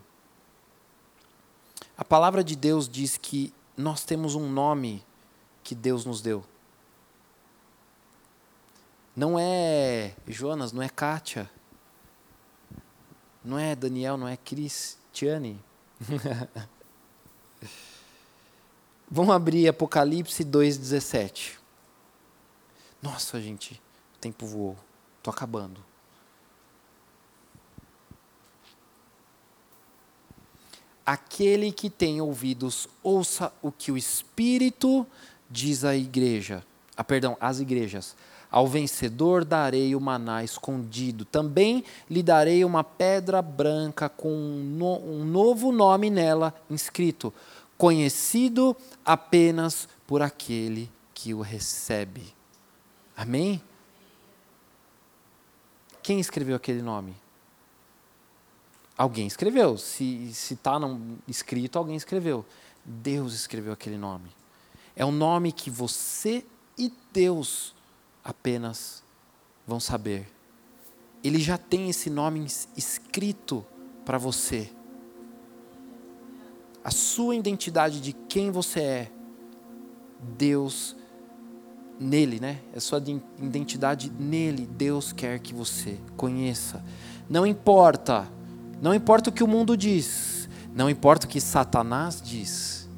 A 1.97 2.03
palavra 2.03 2.43
de 2.43 2.55
Deus 2.55 2.89
diz 2.89 3.17
que 3.17 3.53
nós 3.77 4.03
temos 4.03 4.35
um 4.35 4.49
nome 4.49 5.03
que 5.63 5.75
Deus 5.75 6.05
nos 6.05 6.21
deu. 6.21 6.43
Não 9.15 9.37
é 9.37 10.15
Jonas, 10.27 10.71
não 10.71 10.81
é 10.81 10.89
Kátia, 10.89 11.49
não 13.43 13.59
é 13.59 13.75
Daniel, 13.75 14.17
não 14.17 14.27
é 14.27 14.35
Cristiane. 14.37 15.63
Vamos 19.09 19.35
abrir 19.35 19.67
Apocalipse 19.67 20.43
2,17. 20.43 21.59
Nossa, 22.99 23.39
gente, 23.39 23.79
o 24.15 24.17
tempo 24.19 24.47
voou. 24.47 24.75
Estou 25.19 25.31
acabando. 25.31 25.92
Aquele 31.05 31.71
que 31.71 31.89
tem 31.89 32.21
ouvidos, 32.21 32.87
ouça 33.01 33.51
o 33.61 33.71
que 33.71 33.91
o 33.91 33.97
Espírito 33.97 35.05
diz 35.49 35.83
à 35.83 35.95
igreja. 35.95 36.63
Ah, 36.95 37.03
perdão, 37.03 37.35
às 37.39 37.59
igrejas. 37.59 38.15
Ao 38.49 38.67
vencedor 38.67 39.43
darei 39.43 39.95
o 39.95 39.99
maná 39.99 40.43
escondido. 40.43 41.25
Também 41.25 41.83
lhe 42.09 42.21
darei 42.21 42.63
uma 42.63 42.83
pedra 42.83 43.41
branca 43.41 44.07
com 44.07 44.29
um 44.29 45.25
novo 45.25 45.71
nome 45.71 46.09
nela 46.09 46.53
inscrito 46.69 47.33
conhecido 47.77 48.75
apenas 49.03 49.89
por 50.07 50.21
aquele 50.21 50.89
que 51.13 51.33
o 51.33 51.41
recebe. 51.41 52.33
Amém? 53.15 53.61
Quem 56.01 56.19
escreveu 56.19 56.55
aquele 56.55 56.81
nome? 56.81 57.13
Alguém 58.97 59.27
escreveu. 59.27 59.77
Se 59.77 60.29
está 60.29 60.79
escrito, 61.27 61.77
alguém 61.77 61.95
escreveu. 61.95 62.45
Deus 62.85 63.33
escreveu 63.33 63.73
aquele 63.73 63.97
nome. 63.97 64.29
É 64.95 65.05
um 65.05 65.11
nome 65.11 65.51
que 65.51 65.69
você 65.69 66.45
e 66.77 66.91
Deus 67.11 67.73
apenas 68.23 69.03
vão 69.65 69.79
saber. 69.79 70.27
Ele 71.23 71.39
já 71.39 71.57
tem 71.57 71.89
esse 71.89 72.09
nome 72.09 72.45
escrito 72.75 73.65
para 74.05 74.17
você 74.17 74.69
a 76.83 76.91
sua 76.91 77.35
identidade 77.35 78.01
de 78.01 78.11
quem 78.11 78.51
você 78.51 78.79
é, 78.81 79.11
Deus 80.37 80.95
nele, 81.99 82.39
né? 82.39 82.59
A 82.75 82.79
sua 82.79 83.01
identidade 83.41 84.11
nele, 84.11 84.65
Deus 84.65 85.13
quer 85.13 85.39
que 85.39 85.53
você 85.53 85.97
conheça. 86.17 86.83
Não 87.29 87.47
importa, 87.47 88.27
não 88.83 88.93
importa 88.93 89.29
o 89.29 89.33
que 89.33 89.41
o 89.41 89.47
mundo 89.47 89.77
diz, 89.77 90.49
não 90.75 90.89
importa 90.89 91.25
o 91.25 91.29
que 91.29 91.39
Satanás 91.39 92.21
diz. 92.21 92.89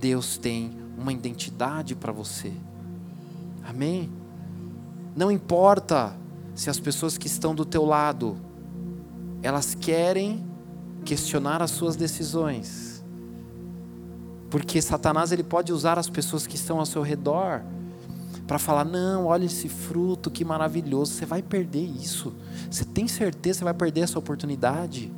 Deus 0.00 0.36
tem 0.36 0.76
uma 0.98 1.12
identidade 1.12 1.94
para 1.94 2.10
você. 2.10 2.52
Amém? 3.62 4.10
Não 5.14 5.30
importa 5.30 6.16
se 6.52 6.68
as 6.68 6.80
pessoas 6.80 7.16
que 7.16 7.28
estão 7.28 7.54
do 7.54 7.64
teu 7.64 7.84
lado 7.84 8.38
elas 9.40 9.72
querem 9.72 10.44
questionar 11.04 11.62
as 11.62 11.70
suas 11.70 11.94
decisões. 11.94 13.04
Porque 14.50 14.82
Satanás 14.82 15.30
ele 15.30 15.44
pode 15.44 15.72
usar 15.72 15.96
as 15.96 16.10
pessoas 16.10 16.44
que 16.44 16.56
estão 16.56 16.80
ao 16.80 16.86
seu 16.86 17.02
redor 17.02 17.62
para 18.48 18.58
falar: 18.58 18.84
"Não, 18.84 19.26
olha 19.26 19.44
esse 19.44 19.68
fruto, 19.68 20.30
que 20.30 20.44
maravilhoso, 20.44 21.12
você 21.12 21.24
vai 21.24 21.42
perder 21.42 21.84
isso. 21.84 22.34
Você 22.68 22.84
tem 22.84 23.06
certeza 23.06 23.56
que 23.56 23.58
você 23.58 23.64
vai 23.64 23.74
perder 23.74 24.00
essa 24.00 24.18
oportunidade?" 24.18 25.12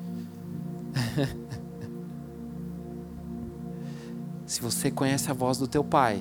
se 4.45 4.61
você 4.61 4.91
conhece 4.91 5.31
a 5.31 5.35
voz 5.35 5.57
do 5.57 5.68
teu 5.68 5.85
pai, 5.85 6.20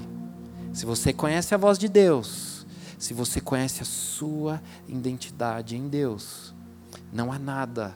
se 0.72 0.86
você 0.86 1.12
conhece 1.12 1.56
a 1.56 1.58
voz 1.58 1.80
de 1.80 1.90
Deus, 1.90 2.68
se 2.98 3.14
você 3.14 3.42
conhece 3.42 3.82
a 3.82 3.86
sua 3.86 4.62
identidade 4.88 5.76
em 5.76 5.88
Deus, 5.88 6.54
não 7.12 7.32
há 7.32 7.40
nada 7.40 7.96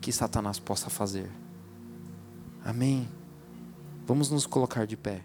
que 0.00 0.10
Satanás 0.10 0.58
possa 0.58 0.88
fazer. 0.88 1.30
Amém. 2.64 3.06
Vamos 4.06 4.30
nos 4.30 4.46
colocar 4.46 4.86
de 4.86 4.96
pé. 4.96 5.24